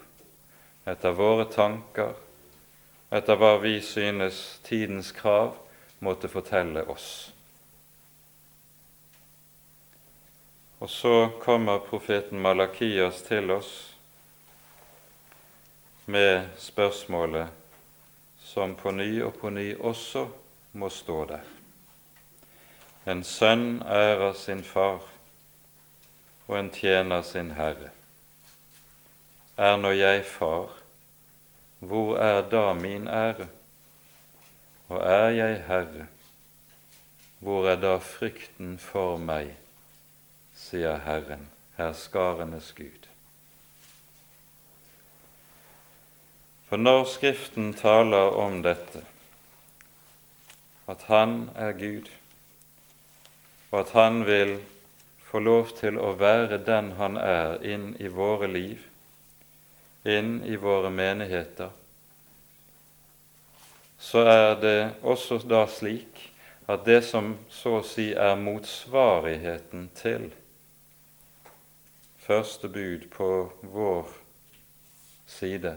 etter 0.89 1.13
våre 1.13 1.45
tanker, 1.53 2.15
etter 3.13 3.37
hva 3.37 3.51
vi 3.61 3.75
synes 3.85 4.39
tidens 4.65 5.11
krav 5.13 5.53
måtte 6.01 6.31
fortelle 6.31 6.81
oss. 6.89 7.11
Og 10.81 10.89
så 10.89 11.15
kommer 11.43 11.83
profeten 11.85 12.41
Malakias 12.41 13.21
til 13.27 13.53
oss 13.53 13.71
med 16.09 16.49
spørsmålet 16.57 17.53
som 18.41 18.73
på 18.75 18.91
ny 18.97 19.11
og 19.21 19.37
på 19.37 19.53
ny 19.53 19.75
også 19.77 20.25
må 20.81 20.89
stå 20.89 21.25
der. 21.29 21.60
En 23.05 23.23
sønn 23.23 23.81
ærer 23.81 24.33
sin 24.37 24.63
far, 24.63 25.01
og 26.47 26.59
en 26.59 26.69
tjener 26.69 27.21
sin 27.25 27.51
herre. 27.57 27.89
Er 29.57 29.77
nå 29.77 29.89
jeg 29.97 30.25
far, 30.25 30.69
hvor 31.79 32.17
er 32.17 32.43
da 32.49 32.73
min 32.73 33.07
ære? 33.07 33.47
Og 34.89 35.01
er 35.01 35.29
jeg 35.29 35.63
herre, 35.67 36.07
hvor 37.39 37.69
er 37.69 37.79
da 37.81 37.95
frykten 37.97 38.77
for 38.77 39.17
meg, 39.17 39.55
sier 40.53 40.99
Herren, 41.01 41.47
herskarenes 41.79 42.69
Gud. 42.77 43.07
For 46.69 46.77
når 46.77 47.07
Skriften 47.09 47.73
taler 47.73 48.37
om 48.37 48.61
dette, 48.63 49.01
at 50.87 51.09
Han 51.09 51.49
er 51.55 51.71
Gud, 51.71 52.11
og 53.71 53.79
at 53.79 53.91
Han 53.95 54.25
vil 54.25 54.57
få 55.31 55.39
lov 55.39 55.71
til 55.79 55.99
å 55.99 56.13
være 56.19 56.59
den 56.67 56.91
Han 56.99 57.17
er 57.17 57.61
inn 57.63 57.93
i 57.99 58.07
våre 58.11 58.47
liv, 58.51 58.83
inn 60.03 60.41
i 60.43 60.55
våre 60.55 60.89
menigheter, 60.89 61.69
så 64.01 64.25
er 64.25 64.55
det 64.61 64.79
også 65.05 65.37
da 65.45 65.65
slik 65.69 66.31
at 66.67 66.85
det 66.85 67.03
som 67.05 67.35
så 67.49 67.77
å 67.79 67.85
si 67.85 68.11
er 68.17 68.39
motsvarigheten 68.39 69.89
til 69.97 70.31
første 72.25 72.69
bud 72.69 73.07
på 73.13 73.29
vår 73.61 74.09
side, 75.29 75.75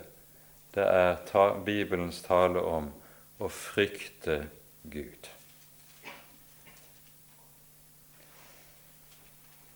det 0.75 0.87
er 0.89 1.17
ta 1.29 1.51
Bibelens 1.67 2.23
tale 2.25 2.63
om 2.65 2.91
å 3.39 3.51
frykte 3.51 4.45
Gud. 4.83 5.31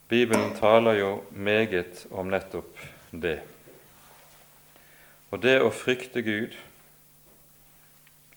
Bibelen 0.08 0.54
taler 0.56 0.92
jo 0.92 1.22
meget 1.30 2.06
om 2.10 2.30
nettopp 2.32 2.78
det. 3.12 3.42
Og 5.28 5.42
det 5.44 5.58
å 5.60 5.68
frykte 5.68 6.22
Gud 6.24 6.56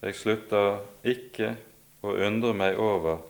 Jeg 0.01 0.17
slutter 0.17 0.82
ikke 1.07 1.53
å 2.03 2.15
undre 2.26 2.51
meg 2.57 2.80
over 2.82 3.22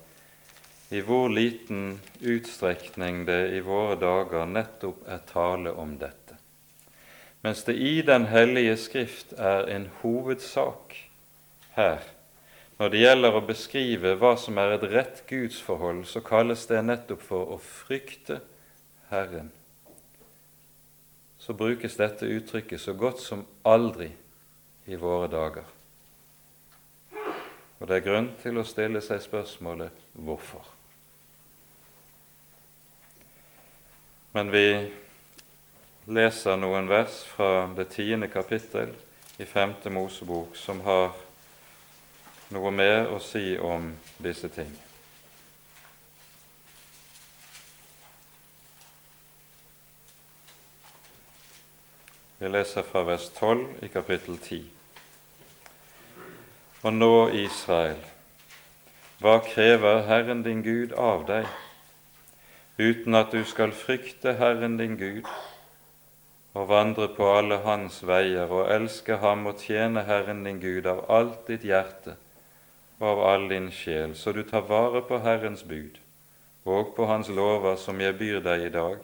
i 0.92 1.04
hvor 1.06 1.30
liten 1.30 2.00
utstrekning 2.20 3.26
det 3.28 3.52
i 3.58 3.60
våre 3.64 3.98
dager 4.00 4.48
nettopp 4.50 5.04
er 5.06 5.22
tale 5.28 5.76
om 5.78 5.94
dette. 6.00 6.40
Mens 7.44 7.62
det 7.68 7.76
i 7.78 8.02
Den 8.08 8.26
hellige 8.32 8.78
Skrift 8.80 9.36
er 9.38 9.68
en 9.70 9.90
hovedsak 10.02 10.98
her 11.76 12.02
når 12.82 12.90
det 12.90 13.02
gjelder 13.04 13.36
å 13.38 13.44
beskrive 13.46 14.12
hva 14.18 14.32
som 14.42 14.58
er 14.58 14.72
et 14.74 14.84
rett 14.90 15.20
gudsforhold, 15.30 16.00
så 16.10 16.18
kalles 16.26 16.64
det 16.66 16.80
nettopp 16.82 17.22
for 17.22 17.52
å 17.54 17.60
frykte 17.62 18.40
Herren. 19.12 19.52
Så 21.38 21.54
brukes 21.54 22.00
dette 22.02 22.26
uttrykket 22.26 22.82
så 22.82 22.98
godt 22.98 23.22
som 23.22 23.46
aldri 23.70 24.10
i 24.90 24.98
våre 24.98 25.30
dager. 25.30 25.70
Og 27.78 27.86
det 27.86 28.00
er 28.00 28.08
grunn 28.10 28.34
til 28.42 28.58
å 28.58 28.66
stille 28.66 29.06
seg 29.06 29.22
spørsmålet 29.30 30.04
hvorfor. 30.18 30.66
Men 34.34 34.50
vi 34.50 34.68
leser 36.10 36.58
noen 36.58 36.90
vers 36.90 37.28
fra 37.30 37.68
det 37.78 37.92
tiende 37.94 38.34
kapittel 38.34 38.98
i 39.38 39.46
femte 39.46 39.94
Mosebok 39.94 40.58
som 40.58 40.82
har 40.82 41.12
noe 42.52 42.72
mer 42.76 43.08
å 43.16 43.20
si 43.24 43.56
om 43.56 43.94
disse 44.20 44.50
ting. 44.52 44.72
Vi 52.42 52.50
leser 52.50 52.84
fra 52.84 53.06
vers 53.08 53.30
12 53.38 53.86
i 53.86 53.90
kapittel 53.94 54.40
10. 54.42 54.66
Og 56.82 56.96
nå, 56.98 57.14
Israel, 57.38 58.00
hva 59.22 59.38
krever 59.46 60.02
Herren 60.10 60.42
din 60.44 60.64
Gud 60.66 60.96
av 60.98 61.28
deg, 61.30 61.46
uten 62.82 63.16
at 63.16 63.30
du 63.32 63.46
skal 63.46 63.72
frykte 63.78 64.34
Herren 64.42 64.80
din 64.82 64.98
Gud 64.98 65.30
og 66.58 66.68
vandre 66.68 67.08
på 67.16 67.30
alle 67.32 67.62
hans 67.64 68.02
veier 68.04 68.50
og 68.50 68.74
elske 68.74 69.22
ham 69.22 69.46
og 69.48 69.62
tjene 69.62 70.04
Herren 70.10 70.42
din 70.44 70.60
Gud 70.60 70.90
av 70.90 71.06
alt 71.14 71.46
ditt 71.48 71.64
hjerte 71.70 72.18
og 73.02 73.08
av 73.08 73.20
all 73.26 73.48
din 73.50 73.72
sjel, 73.74 74.14
så 74.16 74.32
du 74.32 74.44
tar 74.46 74.68
vare 74.70 75.02
på 75.02 75.18
Herrens 75.26 75.64
bud 75.66 75.98
og 76.70 76.92
på 76.96 77.08
Hans 77.10 77.30
lover 77.34 77.76
som 77.82 77.98
jeg 78.02 78.14
byr 78.20 78.44
deg 78.46 78.68
i 78.68 78.74
dag, 78.74 79.00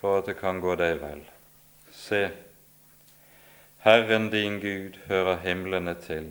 for 0.00 0.22
at 0.22 0.30
det 0.30 0.38
kan 0.38 0.62
gå 0.64 0.72
deg 0.80 0.96
vel. 1.02 1.20
Se, 1.92 2.22
Herren 3.84 4.30
din 4.32 4.56
Gud 4.62 4.96
hører 5.10 5.42
himlene 5.44 5.94
til, 6.00 6.30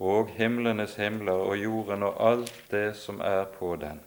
og 0.00 0.32
himlenes 0.38 0.96
himler 0.96 1.44
og 1.44 1.60
jorden 1.60 2.08
og 2.08 2.16
alt 2.24 2.56
det 2.72 2.96
som 2.96 3.20
er 3.20 3.44
på 3.58 3.74
den. 3.76 4.00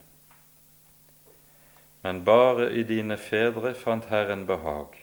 Men 2.01 2.25
bare 2.25 2.71
i 2.73 2.83
dine 2.83 3.17
fedre 3.17 3.75
fant 3.77 4.09
Herren 4.09 4.47
behag, 4.49 4.97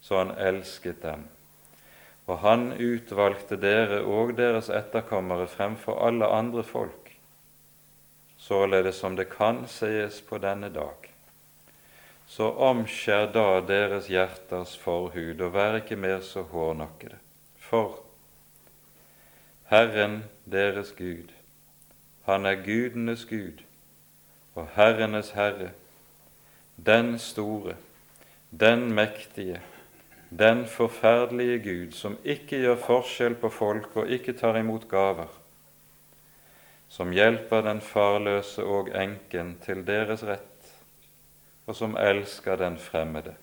så 0.00 0.24
han 0.24 0.32
elsket 0.40 1.02
dem 1.04 1.28
og 2.26 2.38
han 2.38 2.70
utvalgte 2.78 3.58
dere 3.60 4.02
og 4.06 4.36
deres 4.38 4.70
etterkommere 4.70 5.48
fremfor 5.50 5.98
alle 6.06 6.28
andre 6.30 6.62
folk, 6.64 7.10
således 8.38 9.00
som 9.02 9.16
det 9.18 9.28
kan 9.32 9.64
sies 9.68 10.20
på 10.26 10.38
denne 10.42 10.70
dag. 10.74 11.08
Så 12.26 12.48
omskjær 12.64 13.26
da 13.34 13.60
deres 13.66 14.06
hjerters 14.08 14.76
forhud, 14.78 15.40
og 15.40 15.52
vær 15.52 15.82
ikke 15.82 15.98
mer 16.00 16.22
så 16.24 16.46
hårnakkede. 16.48 17.18
For 17.58 17.98
Herren 19.68 20.22
deres 20.44 20.94
Gud, 20.96 21.28
han 22.24 22.46
er 22.46 22.62
gudenes 22.64 23.24
Gud 23.28 23.62
og 24.54 24.68
herrenes 24.76 25.30
Herre, 25.30 25.70
den 26.76 27.18
store, 27.18 27.76
den 28.50 28.92
mektige, 28.92 29.60
den 30.38 30.66
forferdelige 30.66 31.58
Gud 31.58 31.92
som 31.92 32.14
ikke 32.24 32.62
gjør 32.62 32.78
forskjell 32.80 33.34
på 33.36 33.50
folk 33.52 33.96
og 34.00 34.08
ikke 34.08 34.32
tar 34.32 34.56
imot 34.56 34.86
gaver, 34.88 35.28
som 36.88 37.12
hjelper 37.12 37.60
den 37.66 37.82
farløse 37.84 38.64
og 38.64 38.88
enken 38.96 39.58
til 39.64 39.84
deres 39.86 40.24
rett, 40.24 40.72
og 41.66 41.76
som 41.76 41.98
elsker 42.00 42.56
den 42.56 42.78
fremmede, 42.80 43.34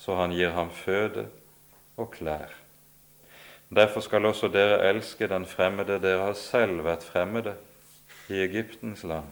så 0.00 0.16
han 0.22 0.32
gir 0.32 0.56
ham 0.56 0.72
føde 0.72 1.26
og 2.00 2.10
klær. 2.16 2.56
Derfor 3.68 4.00
skal 4.00 4.26
også 4.26 4.48
dere 4.48 4.80
elske 4.88 5.28
den 5.28 5.46
fremmede, 5.46 6.00
dere 6.00 6.30
har 6.30 6.36
selv 6.36 6.84
vært 6.84 7.04
fremmede 7.04 7.54
i 8.28 8.40
Egyptens 8.40 9.04
land. 9.04 9.28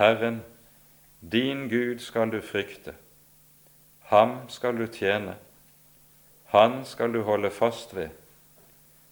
Herren, 0.00 0.42
din 1.20 1.68
Gud 1.68 1.98
skal 1.98 2.32
du 2.32 2.40
frykte, 2.40 2.96
Ham 4.04 4.48
skal 4.48 4.76
du 4.76 4.86
tjene, 4.86 5.36
han 6.52 6.84
skal 6.84 7.12
du 7.12 7.22
holde 7.22 7.50
fast 7.50 7.94
ved, 7.96 8.08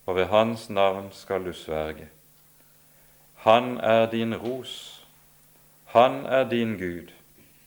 og 0.07 0.17
ved 0.17 0.25
hans 0.25 0.69
navn 0.71 1.09
skal 1.13 1.45
du 1.45 1.53
sverge. 1.53 2.09
Han 3.35 3.79
er 3.81 4.11
din 4.11 4.37
ros, 4.37 5.07
han 5.85 6.27
er 6.27 6.49
din 6.49 6.79
Gud, 6.79 7.13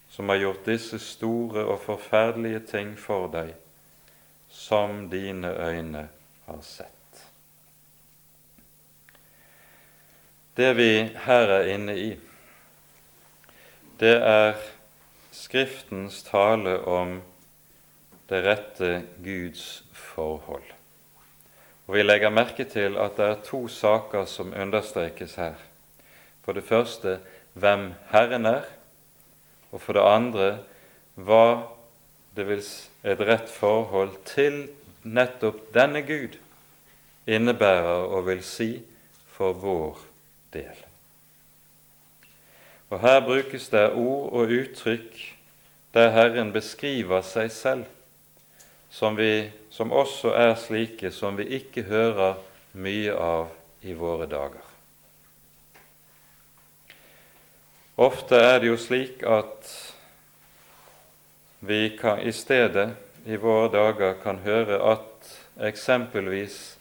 som 0.09 0.29
har 0.29 0.37
gjort 0.37 0.65
disse 0.65 0.99
store 0.99 1.65
og 1.65 1.79
forferdelige 1.79 2.59
ting 2.59 2.93
for 2.99 3.27
deg, 3.27 3.51
som 4.47 5.09
dine 5.09 5.51
øyne 5.59 6.07
har 6.45 6.61
sett. 6.61 6.91
Det 10.57 10.71
vi 10.77 10.91
her 11.25 11.51
er 11.57 11.73
inne 11.73 11.97
i, 11.99 12.09
det 13.99 14.15
er 14.23 14.55
Skriftens 15.35 16.21
tale 16.23 16.77
om 16.87 17.17
det 18.29 18.41
rette 18.45 18.91
Guds 19.23 19.83
forhold. 19.91 20.71
Og 21.85 21.93
Vi 21.93 22.03
legger 22.03 22.33
merke 22.33 22.63
til 22.63 22.97
at 22.97 23.17
det 23.17 23.25
er 23.25 23.43
to 23.45 23.67
saker 23.67 24.25
som 24.25 24.53
understrekes 24.55 25.35
her. 25.35 25.59
For 26.41 26.53
det 26.53 26.63
første 26.63 27.19
hvem 27.53 27.91
Herren 28.11 28.45
er, 28.45 28.63
og 29.71 29.81
for 29.81 29.93
det 29.93 30.07
andre 30.07 30.49
hva 31.15 31.67
det 32.35 32.47
vil 32.47 32.63
et 33.03 33.21
rett 33.27 33.51
forhold 33.51 34.15
til 34.27 34.65
nettopp 35.03 35.61
denne 35.75 36.01
Gud 36.07 36.39
innebærer 37.27 38.09
og 38.09 38.27
vil 38.27 38.43
si 38.43 38.71
for 39.35 39.53
vår 39.53 40.03
del. 40.53 40.84
Og 42.89 42.99
Her 43.01 43.19
brukes 43.25 43.69
det 43.69 43.91
ord 43.93 44.31
og 44.33 44.53
uttrykk 44.53 45.17
der 45.95 46.09
Herren 46.11 46.51
beskriver 46.53 47.21
seg 47.23 47.51
selv 47.51 47.85
som, 48.91 49.17
vi, 49.17 49.49
som 49.71 49.91
også 49.91 50.31
er 50.35 50.53
slike 50.59 51.11
som 51.11 51.37
vi 51.37 51.47
ikke 51.57 51.83
hører 51.87 52.37
mye 52.75 53.15
av 53.15 53.49
i 53.83 53.95
våre 53.95 54.27
dager. 54.27 54.63
Ofte 57.95 58.35
er 58.35 58.59
det 58.59 58.69
jo 58.73 58.77
slik 58.79 59.23
at 59.23 59.71
vi 61.65 61.95
kan, 61.99 62.19
i 62.19 62.31
stedet 62.35 62.89
i 63.25 63.39
våre 63.39 63.71
dager 63.71 64.17
kan 64.23 64.43
høre 64.43 64.81
at 64.91 65.31
eksempelvis 65.63 66.75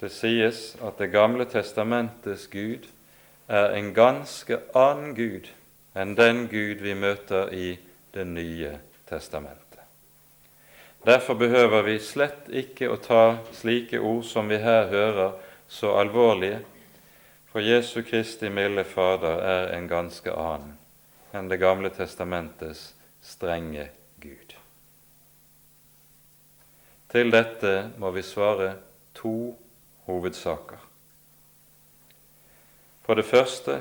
det 0.00 0.10
sies 0.10 0.72
at 0.82 0.98
Det 0.98 1.12
gamle 1.12 1.44
testamentets 1.44 2.48
Gud 2.50 2.88
er 3.52 3.74
en 3.76 3.92
ganske 3.94 4.58
annen 4.74 5.12
Gud 5.14 5.50
enn 5.94 6.14
den 6.16 6.46
Gud 6.48 6.80
vi 6.80 6.94
møter 6.96 7.52
i 7.52 7.78
Det 8.12 8.26
nye 8.28 8.74
testamentet. 9.08 9.80
Derfor 11.04 11.34
behøver 11.34 11.82
vi 11.82 11.94
slett 11.98 12.50
ikke 12.52 12.90
å 12.92 12.98
ta 13.00 13.38
slike 13.56 13.96
ord 14.00 14.26
som 14.28 14.52
vi 14.52 14.58
her 14.60 14.90
hører, 14.90 15.32
så 15.68 15.94
alvorlige, 15.96 16.58
for 17.48 17.64
Jesu 17.64 18.02
Kristi 18.04 18.50
milde 18.52 18.84
Fader 18.84 19.40
er 19.40 19.72
en 19.78 19.88
ganske 19.88 20.28
annen 20.28 20.76
enn 21.32 21.48
Det 21.48 21.56
gamle 21.56 21.88
testamentets 21.88 22.92
strenge 23.24 23.88
Gud. 24.20 24.54
Til 27.08 27.32
dette 27.32 27.90
må 27.96 28.12
vi 28.12 28.22
svare 28.22 28.74
to 29.16 29.54
hovedsaker. 30.04 30.91
For 33.12 33.20
det 33.20 33.28
første 33.28 33.74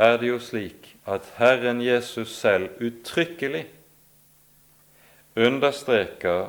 er 0.00 0.14
det 0.16 0.30
jo 0.30 0.38
slik 0.40 0.86
at 1.04 1.26
Herren 1.36 1.82
Jesus 1.84 2.30
selv 2.32 2.78
uttrykkelig 2.80 3.66
understreker 5.36 6.48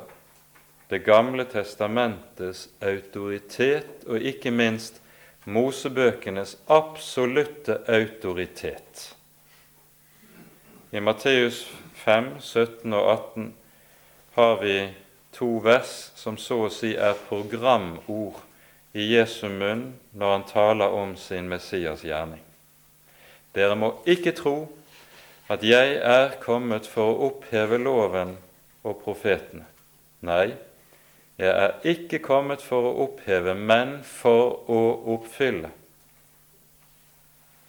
Det 0.90 1.04
gamle 1.04 1.44
testamentets 1.44 2.70
autoritet 2.80 4.06
og 4.06 4.16
ikke 4.16 4.50
minst 4.50 5.02
Mosebøkenes 5.44 6.56
absolutte 6.68 7.76
autoritet. 7.88 9.16
I 10.92 10.98
Matteus 11.00 11.66
5, 11.94 12.40
17 12.40 12.92
og 12.92 13.12
18 13.12 13.54
har 14.40 14.60
vi 14.64 14.88
to 15.32 15.60
vers 15.64 16.12
som 16.16 16.40
så 16.40 16.64
å 16.64 16.72
si 16.72 16.96
er 16.96 17.26
programord 17.28 18.40
i 18.92 19.06
Jesu 19.14 19.48
munn 19.48 19.92
når 20.12 20.32
han 20.32 20.46
taler 20.48 20.94
om 20.94 21.16
sin 21.16 21.48
Messias 21.48 22.02
gjerning. 22.04 22.42
Dere 23.54 23.76
må 23.78 23.92
ikke 24.06 24.34
tro 24.36 24.56
at 25.50 25.62
jeg 25.66 25.98
er 26.06 26.36
kommet 26.42 26.86
for 26.86 27.10
å 27.10 27.28
oppheve 27.30 27.78
loven 27.82 28.36
og 28.86 29.00
profetene. 29.02 29.66
Nei, 30.26 30.52
jeg 31.40 31.50
er 31.50 31.86
ikke 31.88 32.20
kommet 32.22 32.62
for 32.62 32.84
å 32.84 32.96
oppheve, 33.06 33.54
men 33.56 34.00
for 34.04 34.60
å 34.70 34.80
oppfylle. 35.14 35.70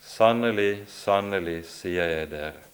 Sannelig, 0.03 0.83
sannelig, 0.91 1.61
sier 1.71 2.09
jeg 2.11 2.29
dere. 2.33 2.65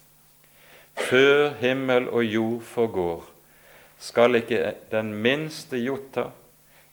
Før 0.97 1.51
himmel 1.61 2.07
og 2.09 2.25
jord 2.25 2.63
forgår, 2.65 3.27
skal 4.01 4.39
ikke 4.39 4.73
den 4.89 5.13
minste 5.21 5.77
jota 5.77 6.31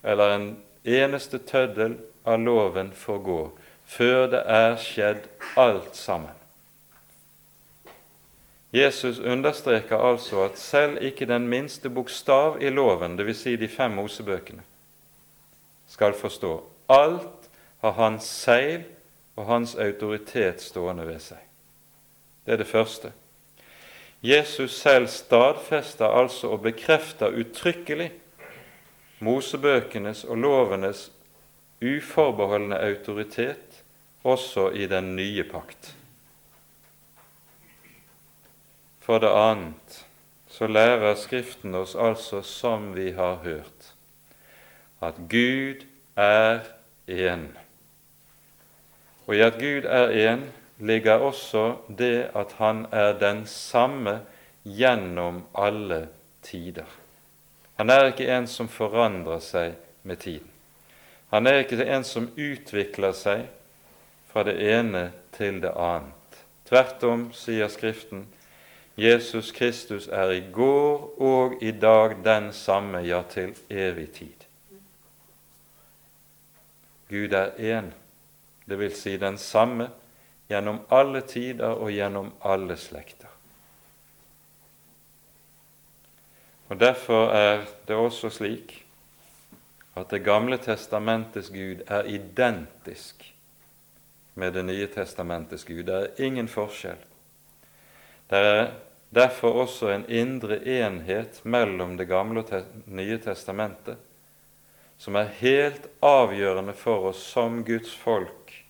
eller 0.04 0.34
en 0.36 0.46
eneste 0.84 1.38
tøddel 1.38 1.98
av 2.24 2.40
loven 2.40 2.92
forgå, 2.96 3.52
før 3.84 4.26
det 4.32 4.42
er 4.48 4.76
skjedd 4.80 5.28
alt 5.60 5.96
sammen. 5.96 6.32
Jesus 8.74 9.20
understreker 9.20 9.96
altså 9.96 10.42
at 10.48 10.58
selv 10.58 10.98
ikke 11.04 11.28
den 11.30 11.46
minste 11.48 11.90
bokstav 11.90 12.58
i 12.62 12.72
loven, 12.74 13.14
dvs. 13.16 13.44
Si 13.44 13.56
de 13.56 13.68
fem 13.68 13.94
Mosebøkene, 13.94 14.64
skal 15.86 16.16
forstå. 16.18 16.56
Alt 16.88 17.50
har 17.80 17.92
hans 17.92 18.24
seil 18.24 18.82
og 19.36 19.46
hans 19.46 19.74
autoritet 19.74 20.62
stående 20.62 21.06
ved 21.06 21.20
seg. 21.22 21.38
Det 22.44 22.52
er 22.52 22.60
det 22.60 22.66
første. 22.66 23.12
Jesus 24.24 24.74
selv 24.80 25.06
stadfester 25.06 26.06
altså 26.06 26.48
og 26.56 26.62
bekrefter 26.64 27.30
uttrykkelig 27.30 28.10
Mosebøkenes 29.24 30.24
og 30.28 30.38
lovenes 30.38 31.08
uforbeholdne 31.84 32.78
autoritet 32.78 33.82
også 34.24 34.70
i 34.70 34.86
den 34.86 35.14
nye 35.16 35.44
pakt. 35.48 35.94
For 39.04 39.20
det 39.20 39.32
annet 39.36 39.98
så 40.48 40.68
lærer 40.70 41.16
Skriften 41.18 41.74
oss 41.74 41.96
altså, 41.98 42.42
som 42.42 42.92
vi 42.96 43.10
har 43.12 43.42
hørt, 43.44 43.92
at 45.02 45.18
Gud 45.28 45.84
er 46.16 46.64
én. 47.10 47.48
Og 49.26 49.36
i 49.36 49.42
at 49.44 49.58
Gud 49.60 49.88
er 49.88 50.12
én 50.12 50.46
ligger 50.78 51.20
også 51.20 51.76
det 51.88 52.30
at 52.34 52.52
Han 52.58 52.86
er 52.92 53.18
den 53.18 53.46
samme 53.46 54.20
gjennom 54.64 55.44
alle 55.54 56.08
tider. 56.42 57.03
Han 57.76 57.90
er 57.90 58.12
ikke 58.12 58.28
en 58.30 58.46
som 58.46 58.68
forandrer 58.70 59.40
seg 59.42 59.74
med 60.02 60.20
tiden. 60.22 60.50
Han 61.34 61.46
er 61.50 61.64
ikke 61.64 61.82
en 61.82 62.04
som 62.06 62.28
utvikler 62.38 63.14
seg 63.18 63.48
fra 64.30 64.44
det 64.46 64.54
ene 64.62 65.08
til 65.34 65.58
det 65.62 65.72
annet. 65.74 66.38
Tvert 66.68 67.02
om, 67.06 67.26
sier 67.34 67.68
Skriften, 67.68 68.28
Jesus 68.94 69.50
Kristus 69.52 70.06
er 70.06 70.30
i 70.30 70.40
går 70.54 71.20
og 71.22 71.62
i 71.62 71.72
dag 71.74 72.14
den 72.24 72.52
samme, 72.54 73.02
ja, 73.02 73.22
til 73.26 73.56
evig 73.70 74.10
tid. 74.14 74.46
Gud 77.10 77.34
er 77.34 77.50
én, 77.58 77.90
vil 78.66 78.94
si 78.94 79.16
den 79.18 79.38
samme 79.38 79.90
gjennom 80.48 80.80
alle 80.90 81.20
tider 81.26 81.74
og 81.74 81.90
gjennom 81.90 82.32
alle 82.42 82.76
slekter. 82.76 83.23
Og 86.68 86.80
Derfor 86.80 87.28
er 87.32 87.66
det 87.88 87.96
også 87.96 88.30
slik 88.30 88.80
at 89.96 90.10
Det 90.10 90.24
gamle 90.24 90.58
testamentets 90.58 91.50
Gud 91.50 91.84
er 91.86 92.04
identisk 92.04 93.34
med 94.34 94.52
Det 94.52 94.64
nye 94.64 94.86
testamentets 94.86 95.64
Gud. 95.64 95.82
Det 95.82 95.94
er 95.94 96.24
ingen 96.24 96.48
forskjell. 96.48 96.98
Det 98.30 98.38
er 98.38 98.72
derfor 99.14 99.60
også 99.62 99.92
en 99.92 100.06
indre 100.08 100.58
enhet 100.66 101.40
mellom 101.44 101.96
Det 101.96 102.08
gamle 102.08 102.40
og 102.40 102.50
det 102.50 102.64
nye 102.86 103.18
testamentet, 103.18 103.96
som 104.98 105.14
er 105.16 105.30
helt 105.38 105.86
avgjørende 106.02 106.72
for 106.72 107.10
oss 107.10 107.22
som 107.32 107.64
Guds 107.64 107.94
folk 107.94 108.64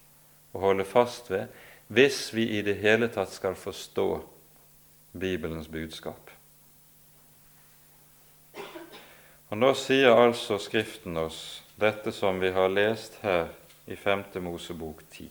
å 0.53 0.61
holde 0.61 0.84
fast 0.84 1.30
ved 1.30 1.47
hvis 1.88 2.32
vi 2.34 2.49
i 2.59 2.62
det 2.64 2.78
hele 2.80 3.09
tatt 3.12 3.32
skal 3.32 3.55
forstå 3.55 4.09
Bibelens 5.12 5.68
budskap. 5.68 6.24
Og 9.55 9.59
Nå 9.59 9.68
sier 9.78 10.11
altså 10.18 10.57
Skriften 10.59 11.14
oss 11.20 11.36
dette 11.78 12.11
som 12.11 12.40
vi 12.42 12.48
har 12.50 12.72
lest 12.74 13.20
her 13.22 13.52
i 13.86 13.94
5. 13.94 14.24
Mosebok 14.42 15.05
10. 15.14 15.28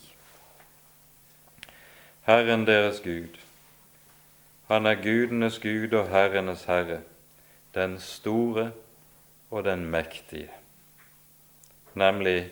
Herren 2.24 2.62
deres 2.64 3.02
Gud, 3.04 3.36
han 4.70 4.86
er 4.88 5.02
gudenes 5.04 5.58
Gud 5.60 5.92
og 6.00 6.08
herrenes 6.08 6.64
herre, 6.70 7.02
den 7.76 7.98
store 8.00 8.70
og 9.52 9.66
den 9.66 9.84
mektige. 9.92 10.48
Nemlig, 11.94 12.48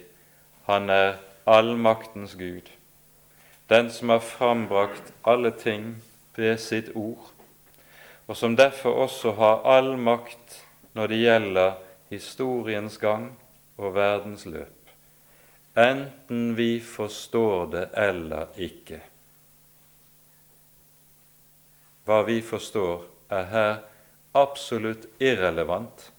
han 0.67 0.89
er 0.89 1.21
allmaktens 1.47 2.35
Gud, 2.35 2.67
den 3.69 3.87
som 3.91 4.11
har 4.11 4.19
frambrakt 4.19 5.13
alle 5.23 5.53
ting 5.55 6.03
ved 6.35 6.57
sitt 6.57 6.91
ord, 6.95 7.31
og 8.27 8.35
som 8.35 8.59
derfor 8.59 9.05
også 9.07 9.31
har 9.39 9.63
all 9.77 9.95
makt 9.97 10.65
når 10.93 11.07
det 11.07 11.21
gjelder 11.21 11.77
historiens 12.11 12.97
gang 13.01 13.29
og 13.77 13.95
verdens 13.95 14.45
løp, 14.45 14.91
enten 15.77 16.55
vi 16.57 16.79
forstår 16.83 17.71
det 17.71 17.85
eller 17.97 18.51
ikke. 18.59 18.99
Hva 22.05 22.21
vi 22.27 22.41
forstår, 22.43 23.05
er 23.31 23.45
her 23.47 23.75
absolutt 24.35 25.05
irrelevant, 25.23 26.09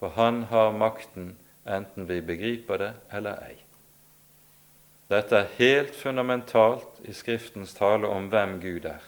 for 0.00 0.12
han 0.16 0.42
har 0.50 0.76
makten 0.76 1.34
enten 1.64 2.08
vi 2.08 2.20
begriper 2.20 2.80
det 2.80 2.92
eller 3.12 3.40
ei. 3.48 3.56
Dette 5.10 5.36
er 5.36 5.54
helt 5.56 5.94
fundamentalt 5.96 7.00
i 7.08 7.14
Skriftens 7.16 7.74
tale 7.74 8.08
om 8.08 8.28
hvem 8.30 8.58
Gud 8.62 8.86
er. 8.86 9.02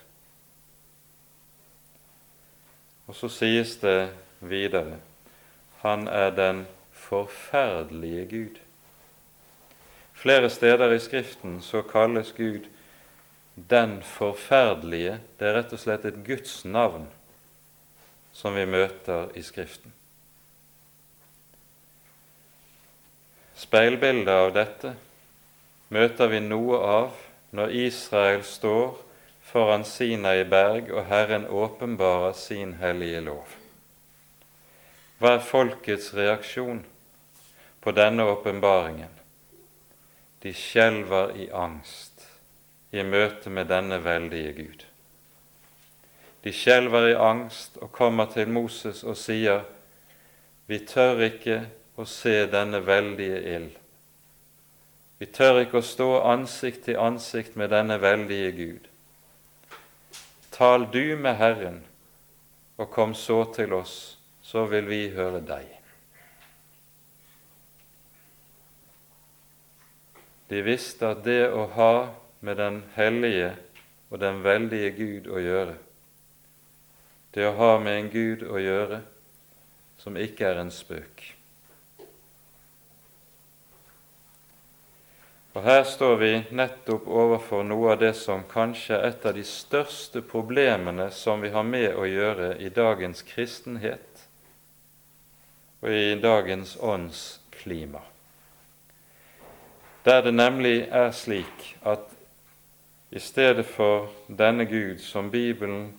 Og 3.06 3.16
så 3.18 3.30
sies 3.32 3.76
det 3.82 4.12
videre 4.40 5.00
han 5.82 6.06
er 6.08 6.30
den 6.30 6.66
forferdelige 6.92 8.26
Gud. 8.26 8.58
Flere 10.14 10.50
steder 10.50 10.92
i 10.92 10.98
Skriften 10.98 11.62
så 11.62 11.82
kalles 11.82 12.32
Gud 12.36 12.68
den 13.70 14.02
forferdelige, 14.02 15.18
det 15.38 15.48
er 15.48 15.56
rett 15.58 15.74
og 15.74 15.82
slett 15.82 16.06
et 16.06 16.22
Guds 16.26 16.62
navn 16.64 17.08
som 18.32 18.54
vi 18.54 18.62
møter 18.64 19.34
i 19.34 19.42
Skriften. 19.42 19.92
Speilbildet 23.58 24.32
av 24.32 24.54
dette 24.54 24.94
møter 25.92 26.30
vi 26.30 26.40
noe 26.46 26.78
av 26.78 27.18
når 27.50 27.74
Israel 27.88 28.46
står 28.46 28.94
foran 29.52 29.84
Sinai 29.84 30.44
berg 30.48 30.88
og 30.90 31.04
Herren 31.10 31.44
åpenbarer 31.46 32.32
sin 32.32 32.74
hellige 32.80 33.20
lov. 33.20 33.48
Hva 35.20 35.36
er 35.36 35.44
folkets 35.44 36.14
reaksjon 36.16 36.80
på 37.84 37.92
denne 37.92 38.24
åpenbaringen? 38.32 39.10
De 40.42 40.54
skjelver 40.56 41.36
i 41.36 41.50
angst 41.52 42.24
i 42.96 43.04
møte 43.04 43.52
med 43.52 43.68
denne 43.68 44.00
veldige 44.04 44.54
Gud. 44.56 44.86
De 46.42 46.52
skjelver 46.52 47.10
i 47.10 47.18
angst 47.20 47.76
og 47.76 47.92
kommer 47.92 48.32
til 48.32 48.48
Moses 48.48 49.04
og 49.04 49.18
sier, 49.20 49.66
vi 50.66 50.80
tør 50.88 51.20
ikke 51.28 51.58
å 52.00 52.06
se 52.08 52.46
denne 52.50 52.80
veldige 52.86 53.42
ild. 53.52 53.76
Vi 55.20 55.28
tør 55.28 55.60
ikke 55.62 55.78
å 55.78 55.86
stå 55.86 56.08
ansikt 56.32 56.88
til 56.88 56.98
ansikt 56.98 57.54
med 57.60 57.70
denne 57.70 58.00
veldige 58.02 58.50
Gud. 58.56 58.88
Tal 60.52 60.84
du 60.92 61.16
med 61.16 61.36
Herren, 61.40 61.78
og 62.76 62.90
kom 62.92 63.14
så 63.16 63.44
til 63.56 63.72
oss, 63.72 64.18
så 64.44 64.66
vil 64.68 64.84
vi 64.90 65.06
høre 65.14 65.40
deg. 65.48 65.70
De 70.52 70.60
visste 70.60 71.08
at 71.08 71.22
det 71.24 71.46
å 71.48 71.64
ha 71.72 71.94
med 72.44 72.60
den 72.60 72.82
hellige 72.98 73.54
og 74.12 74.20
den 74.20 74.42
veldige 74.44 74.90
Gud 74.98 75.32
å 75.32 75.40
gjøre. 75.40 75.78
Det 77.32 77.46
å 77.48 77.56
ha 77.56 77.70
med 77.80 77.96
en 77.96 78.10
Gud 78.12 78.44
å 78.44 78.60
gjøre 78.60 79.00
som 80.02 80.18
ikke 80.20 80.50
er 80.50 80.60
en 80.60 80.74
spøk. 80.74 81.24
Og 85.52 85.62
Her 85.62 85.82
står 85.84 86.14
vi 86.16 86.30
nettopp 86.56 87.08
overfor 87.08 87.64
noe 87.68 87.92
av 87.92 87.98
det 88.00 88.14
som 88.16 88.44
kanskje 88.48 88.96
er 88.96 89.10
et 89.10 89.26
av 89.28 89.34
de 89.36 89.44
største 89.44 90.22
problemene 90.24 91.10
som 91.12 91.44
vi 91.44 91.50
har 91.52 91.66
med 91.68 91.92
å 91.92 92.06
gjøre 92.08 92.54
i 92.56 92.70
dagens 92.72 93.20
kristenhet 93.28 94.24
og 95.82 95.90
i 95.90 96.14
dagens 96.22 96.76
åndsklima. 96.80 98.00
Der 100.04 100.22
det 100.22 100.32
nemlig 100.34 100.88
er 100.88 101.10
slik 101.14 101.74
at 101.84 102.08
i 103.12 103.20
stedet 103.20 103.66
for 103.68 104.08
denne 104.26 104.64
Gud 104.64 105.02
som 105.04 105.28
Bibelen 105.30 105.92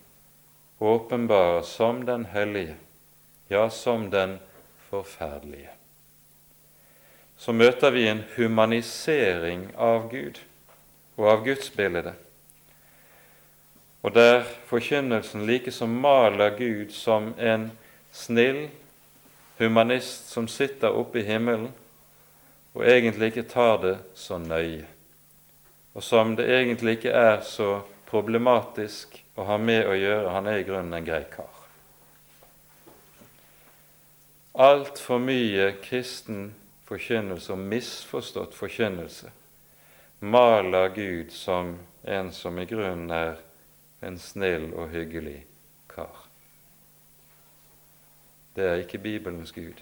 åpenbarer 0.79 1.61
som 1.61 2.05
den 2.05 2.25
hellige, 2.25 2.75
ja, 3.47 3.69
som 3.69 4.09
den 4.09 4.39
forferdelige, 4.89 5.69
så 7.37 7.53
møter 7.53 7.91
vi 7.91 8.07
en 8.07 8.23
humanisering 8.35 9.67
av 9.75 10.09
Gud 10.11 10.39
og 11.17 11.29
av 11.29 11.45
gudsbildet. 11.45 12.13
Og 14.03 14.13
der 14.15 14.43
forkynnelsen 14.67 15.45
likesom 15.47 15.93
maler 16.03 16.55
Gud 16.57 16.91
som 16.91 17.31
en 17.39 17.69
snill 18.11 18.67
humanist 19.57 20.29
som 20.33 20.47
sitter 20.47 20.91
oppe 20.91 21.21
i 21.21 21.27
himmelen 21.27 21.71
og 22.73 22.85
egentlig 22.89 23.31
ikke 23.31 23.49
tar 23.49 23.77
det 23.83 23.97
så 24.17 24.39
nøye, 24.41 24.85
og 25.93 26.03
som 26.03 26.33
det 26.35 26.47
egentlig 26.49 26.97
ikke 26.97 27.13
er 27.13 27.43
så 27.45 27.83
problematisk 28.09 29.19
å 29.37 29.45
ha 29.45 29.59
med 29.61 29.85
å 29.89 29.93
gjøre. 29.97 30.31
Han 30.33 30.49
er 30.49 30.61
i 30.61 30.65
grunnen 30.65 30.93
en 30.97 31.05
grei 31.05 31.21
kar. 31.29 31.51
Altfor 34.53 35.21
mye 35.21 35.71
kristen 35.81 36.51
forkynnelse 36.85 37.53
og 37.53 37.59
misforstått 37.59 38.55
forkynnelse 38.55 39.31
maler 40.23 40.89
Gud 40.95 41.31
som 41.31 41.79
en 42.03 42.31
som 42.31 42.59
i 42.59 42.65
grunnen 42.65 43.11
er 43.11 43.39
en 44.03 44.19
snill 44.19 44.69
og 44.73 44.89
hyggelig 44.91 45.41
kar. 45.91 46.27
Det 48.55 48.67
er 48.67 48.83
ikke 48.83 49.01
Bibelens 49.03 49.51
Gud. 49.51 49.81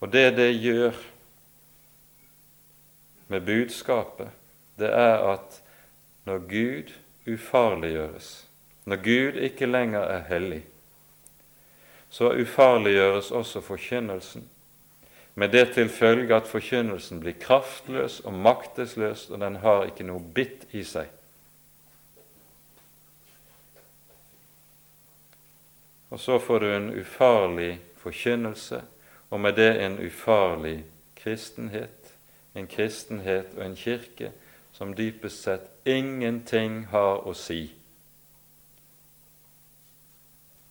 Og 0.00 0.12
det 0.12 0.36
det 0.36 0.54
gjør 0.54 0.96
med 3.28 3.40
budskapet, 3.40 4.30
det 4.78 4.88
er 4.88 5.20
at 5.32 5.62
når 6.24 6.38
Gud 6.38 6.92
ufarliggjøres, 7.26 8.48
når 8.84 8.96
Gud 8.96 9.40
ikke 9.40 9.66
lenger 9.66 10.00
er 10.00 10.24
hellig, 10.28 10.64
så 12.08 12.32
ufarliggjøres 12.32 13.30
også 13.30 13.60
forkynnelsen 13.60 14.48
med 15.34 15.48
det 15.48 15.72
til 15.74 15.88
følge 15.88 16.34
at 16.36 16.48
forkynnelsen 16.48 17.20
blir 17.20 17.38
kraftløs 17.40 18.20
og 18.20 18.34
maktesløs, 18.34 19.30
og 19.30 19.40
den 19.40 19.56
har 19.56 19.86
ikke 19.88 20.04
noe 20.04 20.20
bitt 20.34 20.66
i 20.76 20.84
seg. 20.84 21.08
Og 26.12 26.20
så 26.20 26.36
får 26.38 26.58
du 26.60 26.68
en 26.68 26.90
ufarlig 27.00 27.80
forkynnelse, 27.96 28.82
og 29.30 29.40
med 29.40 29.56
det 29.56 29.70
en 29.80 29.96
ufarlig 30.04 30.82
kristenhet, 31.16 32.12
en 32.54 32.66
kristenhet 32.68 33.54
og 33.56 33.64
en 33.64 33.76
kirke 33.76 34.32
som 34.72 34.92
dypest 34.94 35.46
sett 35.46 35.70
ingenting 35.88 36.82
har 36.92 37.24
å 37.24 37.32
si, 37.36 37.70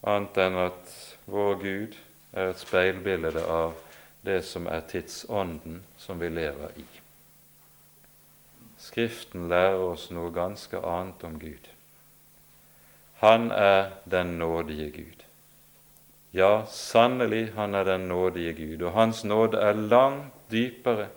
annet 0.01 0.37
enn 0.41 0.57
at 0.57 0.93
vår 1.29 1.57
Gud 1.61 1.97
er 2.33 2.51
et 2.51 2.61
speilbilde 2.61 3.41
av 3.45 3.73
det 4.21 4.41
som 4.45 4.67
er 4.67 4.83
tidsånden 4.89 5.81
som 5.97 6.19
vi 6.19 6.29
lever 6.29 6.77
i. 6.77 6.85
Skriften 8.81 9.47
lærer 9.49 9.81
oss 9.91 10.09
noe 10.13 10.31
ganske 10.33 10.77
annet 10.77 11.23
om 11.23 11.37
Gud. 11.41 11.69
Han 13.21 13.51
er 13.51 13.91
den 14.09 14.37
nådige 14.39 14.89
Gud. 14.89 15.25
Ja, 16.33 16.65
sannelig, 16.65 17.51
han 17.55 17.75
er 17.75 17.83
den 17.83 18.07
nådige 18.07 18.53
Gud, 18.53 18.81
og 18.81 18.95
hans 18.95 19.23
nåde 19.23 19.59
er 19.61 19.73
langt 19.73 20.33
dypere, 20.51 21.09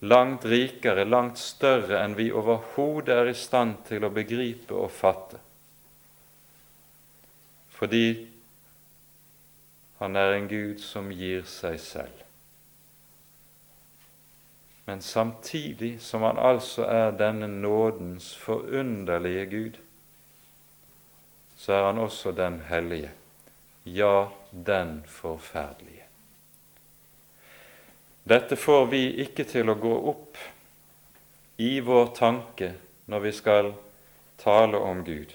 langt 0.00 0.44
rikere, 0.44 1.04
langt 1.04 1.38
større 1.38 2.02
enn 2.02 2.16
vi 2.18 2.28
overhodet 2.32 3.14
er 3.14 3.30
i 3.30 3.36
stand 3.38 3.78
til 3.88 4.04
å 4.04 4.12
begripe 4.12 4.74
og 4.76 4.90
fatte. 4.92 5.40
Fordi 7.76 8.26
han 9.98 10.16
er 10.16 10.36
en 10.36 10.48
Gud 10.48 10.80
som 10.80 11.10
gir 11.12 11.44
seg 11.48 11.80
selv. 11.80 12.22
Men 14.86 15.00
samtidig 15.02 15.96
som 16.00 16.22
han 16.22 16.38
altså 16.38 16.84
er 16.86 17.16
denne 17.18 17.48
nådens 17.48 18.36
forunderlige 18.38 19.46
Gud, 19.46 19.78
så 21.56 21.72
er 21.72 21.86
han 21.86 21.98
også 21.98 22.32
den 22.32 22.60
hellige, 22.68 23.10
ja, 23.84 24.28
den 24.50 25.02
forferdelige. 25.06 26.04
Dette 28.28 28.56
får 28.56 28.86
vi 28.90 29.02
ikke 29.22 29.44
til 29.46 29.70
å 29.70 29.78
gå 29.78 29.96
opp 30.10 30.38
i 31.62 31.80
vår 31.80 32.08
tanke 32.14 32.72
når 33.06 33.20
vi 33.26 33.32
skal 33.32 33.72
tale 34.42 34.78
om 34.78 35.04
Gud. 35.06 35.34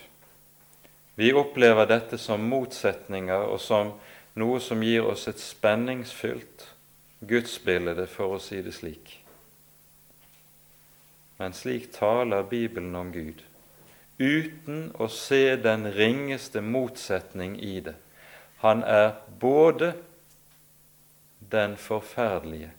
Vi 1.16 1.34
opplever 1.34 1.88
dette 1.88 2.18
som 2.18 2.44
motsetninger 2.48 3.48
og 3.52 3.60
som 3.60 3.94
noe 4.34 4.60
som 4.64 4.84
gir 4.84 5.06
oss 5.06 5.28
et 5.28 5.40
spenningsfylt 5.40 6.68
gudsbilde, 7.22 8.08
for 8.08 8.38
å 8.38 8.42
si 8.42 8.62
det 8.66 8.74
slik. 8.76 9.18
Men 11.42 11.56
slik 11.58 11.90
taler 11.96 12.46
Bibelen 12.50 12.96
om 12.96 13.12
Gud, 13.14 13.42
uten 14.22 14.92
å 15.02 15.08
se 15.10 15.56
den 15.58 15.88
ringeste 15.94 16.62
motsetning 16.62 17.58
i 17.60 17.80
det. 17.82 17.96
Han 18.62 18.84
er 18.86 19.16
både 19.42 19.96
den 21.52 21.74
forferdelige 21.82 22.70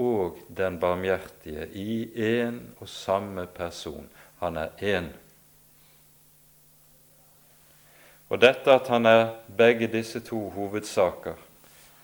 og 0.00 0.36
den 0.56 0.78
barmhjertige 0.80 1.66
i 1.76 2.04
én 2.16 2.60
og 2.80 2.88
samme 2.88 3.46
person. 3.46 4.08
Han 4.40 4.56
er 4.56 4.70
én. 4.80 5.10
Og 8.30 8.38
dette 8.38 8.70
at 8.70 8.88
han 8.88 9.06
er 9.06 9.24
begge 9.58 9.88
disse 9.90 10.20
to 10.22 10.48
hovedsaker, 10.54 11.34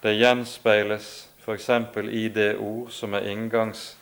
det 0.03 0.17
gjenspeiles 0.19 1.29
f.eks. 1.45 1.71
i 2.11 2.29
det 2.29 2.57
ord 2.59 2.91
som 2.91 3.15
er 3.15 3.29
inngangs 3.31 3.97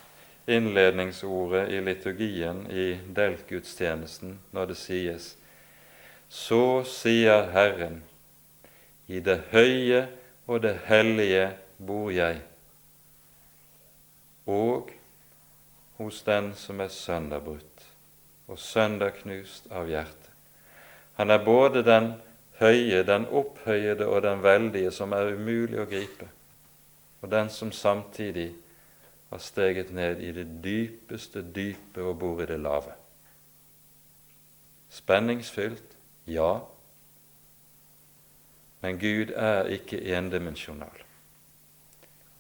innledningsordet 0.47 1.69
i 1.73 1.81
liturgien 1.81 2.65
i 2.71 2.99
deltgudstjenesten, 3.17 4.39
når 4.53 4.73
det 4.73 4.77
sies 4.77 5.37
Så 6.29 6.83
sier 6.89 7.51
Herren, 7.53 8.03
i 9.07 9.21
det 9.21 9.43
høye 9.53 10.07
og 10.47 10.63
det 10.65 10.79
hellige 10.89 11.51
bor 11.79 12.11
jeg, 12.11 12.41
og 14.47 14.91
hos 16.01 16.23
den 16.25 16.55
som 16.57 16.81
er 16.81 16.89
sønderbrutt 16.89 17.89
og 18.49 18.59
sønderknust 18.59 19.69
av 19.71 19.89
hjertet. 19.89 20.24
Han 21.17 21.31
er 21.31 21.45
både 21.45 21.85
den 21.87 22.13
høye, 22.59 23.03
den 23.07 23.27
opphøyede 23.27 24.07
og 24.07 24.23
den 24.23 24.43
veldige, 24.43 24.91
som 24.91 25.13
er 25.13 25.35
umulig 25.35 25.81
å 25.83 25.89
gripe, 25.91 26.29
og 27.23 27.31
den 27.31 27.51
som 27.51 27.73
samtidig 27.73 28.53
har 29.31 29.43
steget 29.43 29.91
ned 29.95 30.21
i 30.23 30.33
det 30.33 30.47
dypeste 30.65 31.43
dype 31.55 32.03
og 32.03 32.19
bor 32.19 32.43
i 32.43 32.47
det 32.47 32.61
lave. 32.61 32.95
Spenningsfylt, 34.95 35.97
ja, 36.27 36.61
men 38.85 38.99
Gud 39.01 39.33
er 39.35 39.71
ikke 39.75 40.03
endimensjonal. 40.17 41.03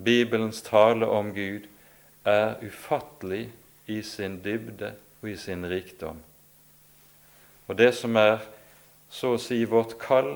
Bibelens 0.04 0.62
tale 0.62 1.06
om 1.06 1.32
Gud 1.34 1.66
er 2.24 2.58
ufattelig 2.62 3.48
i 3.86 4.02
sin 4.02 4.40
dybde 4.44 4.92
og 5.22 5.30
i 5.30 5.36
sin 5.36 5.66
rikdom. 5.70 6.18
Og 7.66 7.78
det 7.78 7.94
som 7.96 8.16
er 8.16 8.42
så 9.14 9.36
å 9.36 9.38
si 9.38 9.60
vårt 9.70 9.94
kall 10.02 10.34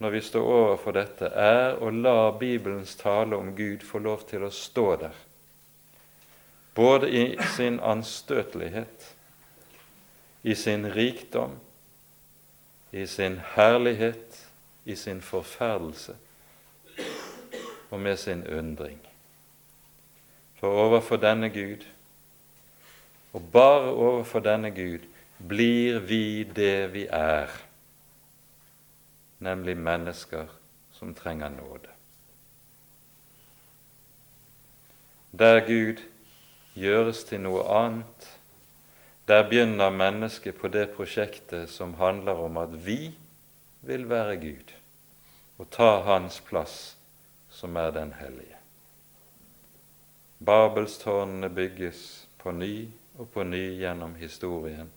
når 0.00 0.14
vi 0.14 0.20
står 0.24 0.46
overfor 0.48 0.96
dette, 0.96 1.28
er 1.28 1.76
å 1.84 1.90
la 1.92 2.30
Bibelens 2.32 2.94
tale 2.96 3.36
om 3.36 3.52
Gud 3.56 3.84
få 3.84 4.00
lov 4.00 4.24
til 4.30 4.46
å 4.46 4.52
stå 4.54 4.86
der, 5.02 5.18
både 6.74 7.10
i 7.12 7.24
sin 7.52 7.76
anstøtelighet, 7.84 9.10
i 10.40 10.56
sin 10.56 10.88
rikdom, 10.96 11.58
i 12.96 13.04
sin 13.06 13.36
herlighet, 13.52 14.40
i 14.88 14.96
sin 14.96 15.20
forferdelse 15.20 16.16
og 17.90 18.00
med 18.00 18.16
sin 18.16 18.46
undring. 18.48 18.98
For 20.56 20.72
overfor 20.88 21.20
denne 21.20 21.52
Gud, 21.52 21.84
og 23.36 23.50
bare 23.52 23.92
overfor 23.92 24.40
denne 24.40 24.72
Gud, 24.72 25.04
blir 25.36 26.00
vi 26.08 26.44
det 26.44 26.94
vi 26.94 27.04
er 27.12 27.52
nemlig 29.40 29.76
mennesker 29.76 30.52
som 30.92 31.14
trenger 31.14 31.48
nåde. 31.48 31.90
der 35.32 35.60
Gud 35.66 36.02
gjøres 36.74 37.22
til 37.24 37.42
noe 37.44 37.62
annet, 37.70 38.26
der 39.28 39.46
begynner 39.46 39.92
mennesket 39.94 40.56
på 40.58 40.68
det 40.68 40.88
prosjektet 40.96 41.70
som 41.70 41.94
handler 41.94 42.40
om 42.46 42.58
at 42.58 42.74
vi 42.86 43.12
vil 43.86 44.08
være 44.10 44.36
Gud 44.42 44.74
og 45.60 45.68
ta 45.70 46.00
Hans 46.02 46.40
plass, 46.40 46.96
som 47.50 47.76
er 47.76 47.90
den 47.92 48.14
hellige. 48.16 48.56
Babelstårnene 50.40 51.50
bygges 51.52 52.26
på 52.38 52.50
ny 52.50 52.88
og 53.18 53.28
på 53.28 53.44
ny 53.44 53.76
gjennom 53.76 54.14
historien, 54.16 54.88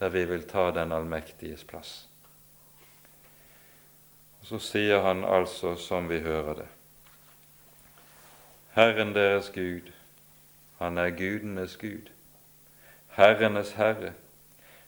der 0.00 0.08
vi 0.08 0.24
vil 0.24 0.46
ta 0.48 0.70
den 0.72 0.92
allmektiges 0.92 1.64
plass. 1.64 2.08
Så 4.50 4.58
sier 4.58 5.04
han 5.04 5.22
altså 5.22 5.76
som 5.78 6.08
vi 6.10 6.16
hører 6.24 6.56
det. 6.64 6.66
Herren 8.74 9.12
deres 9.14 9.52
Gud, 9.54 9.92
han 10.80 10.98
er 10.98 11.12
gudenes 11.14 11.76
Gud, 11.78 12.10
herrenes 13.14 13.76
Herre, 13.78 14.12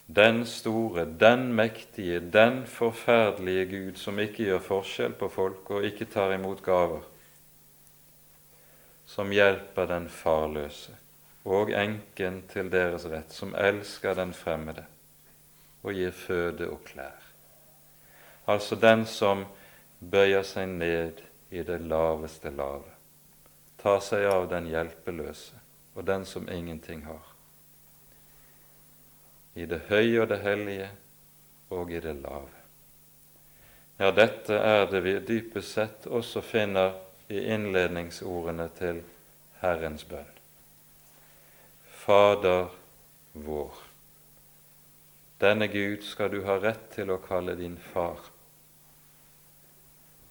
den 0.07 0.43
store, 0.47 1.07
den 1.21 1.53
mektige, 1.55 2.19
den 2.21 2.67
forferdelige 2.67 3.69
Gud 3.71 4.03
som 4.03 4.19
ikke 4.19 4.51
gjør 4.51 4.67
forskjell 4.67 5.15
på 5.15 5.31
folk 5.31 5.71
og 5.71 5.87
ikke 5.87 6.11
tar 6.11 6.35
imot 6.35 6.63
gaver, 6.67 7.07
som 9.07 9.31
hjelper 9.31 9.87
den 9.87 10.11
farløse 10.11 10.99
og 11.45 11.71
enken 11.71 12.43
til 12.51 12.71
deres 12.73 13.07
rett, 13.07 13.31
som 13.31 13.55
elsker 13.55 14.19
den 14.19 14.35
fremmede 14.35 14.89
og 15.83 15.95
gir 15.95 16.11
føde 16.11 16.67
og 16.67 16.83
klær. 16.87 17.22
Altså 18.53 18.77
den 18.77 19.07
som 19.09 19.47
bøyer 19.99 20.45
seg 20.45 20.69
ned 20.69 21.21
i 21.51 21.63
det 21.65 21.79
laveste 21.89 22.51
lave, 22.53 22.91
tar 23.81 24.01
seg 24.05 24.27
av 24.29 24.49
den 24.51 24.69
hjelpeløse 24.69 25.61
og 25.95 26.05
den 26.09 26.27
som 26.29 26.49
ingenting 26.49 27.05
har. 27.07 27.23
I 29.55 29.67
det 29.69 29.83
høye 29.89 30.23
og 30.23 30.29
det 30.33 30.41
hellige 30.45 30.91
og 31.73 31.93
i 31.93 32.01
det 32.01 32.15
lave. 32.21 32.61
Ja, 34.01 34.11
dette 34.11 34.57
er 34.57 34.87
det 34.91 35.03
vi 35.05 35.15
dypest 35.21 35.77
sett 35.77 36.07
også 36.09 36.41
finner 36.43 36.97
i 37.29 37.45
innledningsordene 37.55 38.69
til 38.77 39.03
Herrens 39.61 40.05
bønn. 40.09 40.29
Fader 42.03 42.73
vår. 43.33 43.77
Denne 45.43 45.69
Gud 45.69 46.03
skal 46.07 46.33
du 46.33 46.41
ha 46.49 46.59
rett 46.59 46.89
til 46.97 47.13
å 47.13 47.21
kalle 47.23 47.55
din 47.59 47.77
far. 47.93 48.32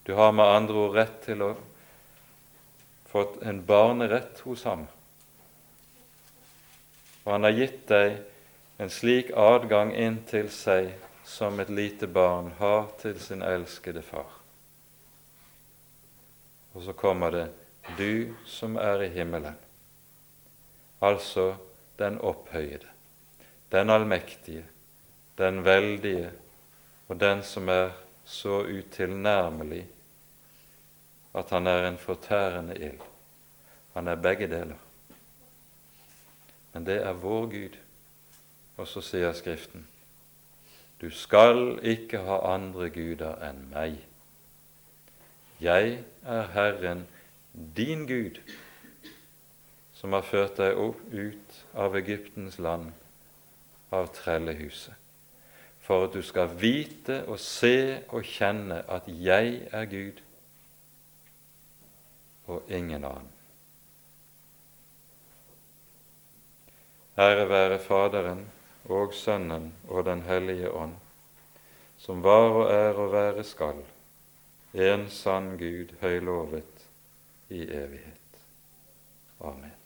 Du 0.04 0.14
har 0.14 0.32
med 0.32 0.46
andre 0.46 0.78
ord 0.78 0.96
rett 0.96 1.22
til 1.26 1.44
å 1.46 1.52
få 3.12 3.26
en 3.46 3.62
barnerett 3.66 4.40
hos 4.46 4.64
ham. 4.66 4.88
Og 7.24 7.32
han 7.32 7.46
har 7.46 7.58
gitt 7.58 7.82
deg 7.92 8.18
en 8.82 8.90
slik 8.90 9.30
adgang 9.38 9.94
inn 9.94 10.24
til 10.30 10.50
seg 10.50 10.94
som 11.28 11.60
et 11.62 11.70
lite 11.70 12.08
barn 12.10 12.54
har 12.58 12.88
til 13.02 13.20
sin 13.22 13.44
elskede 13.46 14.02
far. 14.02 14.30
Og 16.74 16.88
så 16.88 16.96
kommer 16.98 17.36
det 17.36 17.50
du 17.98 18.34
som 18.48 18.80
er 18.80 19.04
i 19.04 19.12
himmelen 19.14 19.60
altså 21.02 21.56
den 21.98 22.20
opphøyede, 22.22 22.88
den 23.72 23.90
allmektige, 23.90 24.64
den 25.38 25.66
veldige 25.66 26.32
og 27.08 27.20
den 27.20 27.44
som 27.44 27.70
er 27.70 27.90
så 28.32 28.62
utilnærmelig 28.64 29.84
at 31.36 31.52
han 31.52 31.68
er 31.68 31.88
en 31.88 32.00
fortærende 32.00 32.76
ild. 32.80 33.04
Han 33.94 34.08
er 34.08 34.16
begge 34.16 34.48
deler. 34.48 34.80
Men 36.74 36.86
det 36.86 37.02
er 37.04 37.14
vår 37.14 37.46
Gud. 37.52 37.80
Og 38.78 38.88
så 38.88 39.04
sier 39.04 39.34
Skriften 39.36 39.88
du 41.02 41.10
skal 41.10 41.80
ikke 41.82 42.20
ha 42.28 42.36
andre 42.54 42.92
guder 42.94 43.40
enn 43.48 43.64
meg. 43.72 43.96
Jeg 45.58 45.96
er 46.22 46.52
Herren, 46.54 47.08
din 47.78 48.06
Gud, 48.06 48.38
som 49.98 50.14
har 50.14 50.22
ført 50.22 50.62
deg 50.62 50.78
ut 50.78 51.58
av 51.74 51.98
Egyptens 51.98 52.60
land, 52.62 52.92
av 53.90 54.12
trellehuset, 54.14 54.94
for 55.82 56.06
at 56.06 56.14
du 56.14 56.22
skal 56.22 56.52
vite 56.62 57.24
og 57.28 57.40
se 57.40 58.04
og 58.10 58.24
kjenne 58.28 58.84
at 58.90 59.08
jeg 59.08 59.68
er 59.72 59.86
Gud 59.90 60.22
og 62.48 62.64
ingen 62.70 63.04
annen. 63.04 63.30
Ære 67.18 67.50
være 67.50 67.80
Faderen 67.80 68.46
og 68.90 69.14
Sønnen 69.14 69.74
og 69.88 70.06
Den 70.06 70.22
hellige 70.22 70.72
ånd, 70.72 70.96
som 71.98 72.24
var 72.24 72.50
og 72.50 72.72
er 72.72 72.94
og 72.94 73.12
være 73.12 73.44
skal, 73.44 73.84
en 74.74 75.10
sann 75.10 75.58
Gud 75.60 75.92
høylovet 76.02 76.88
i 77.50 77.62
evighet. 77.62 78.42
Amen. 79.42 79.81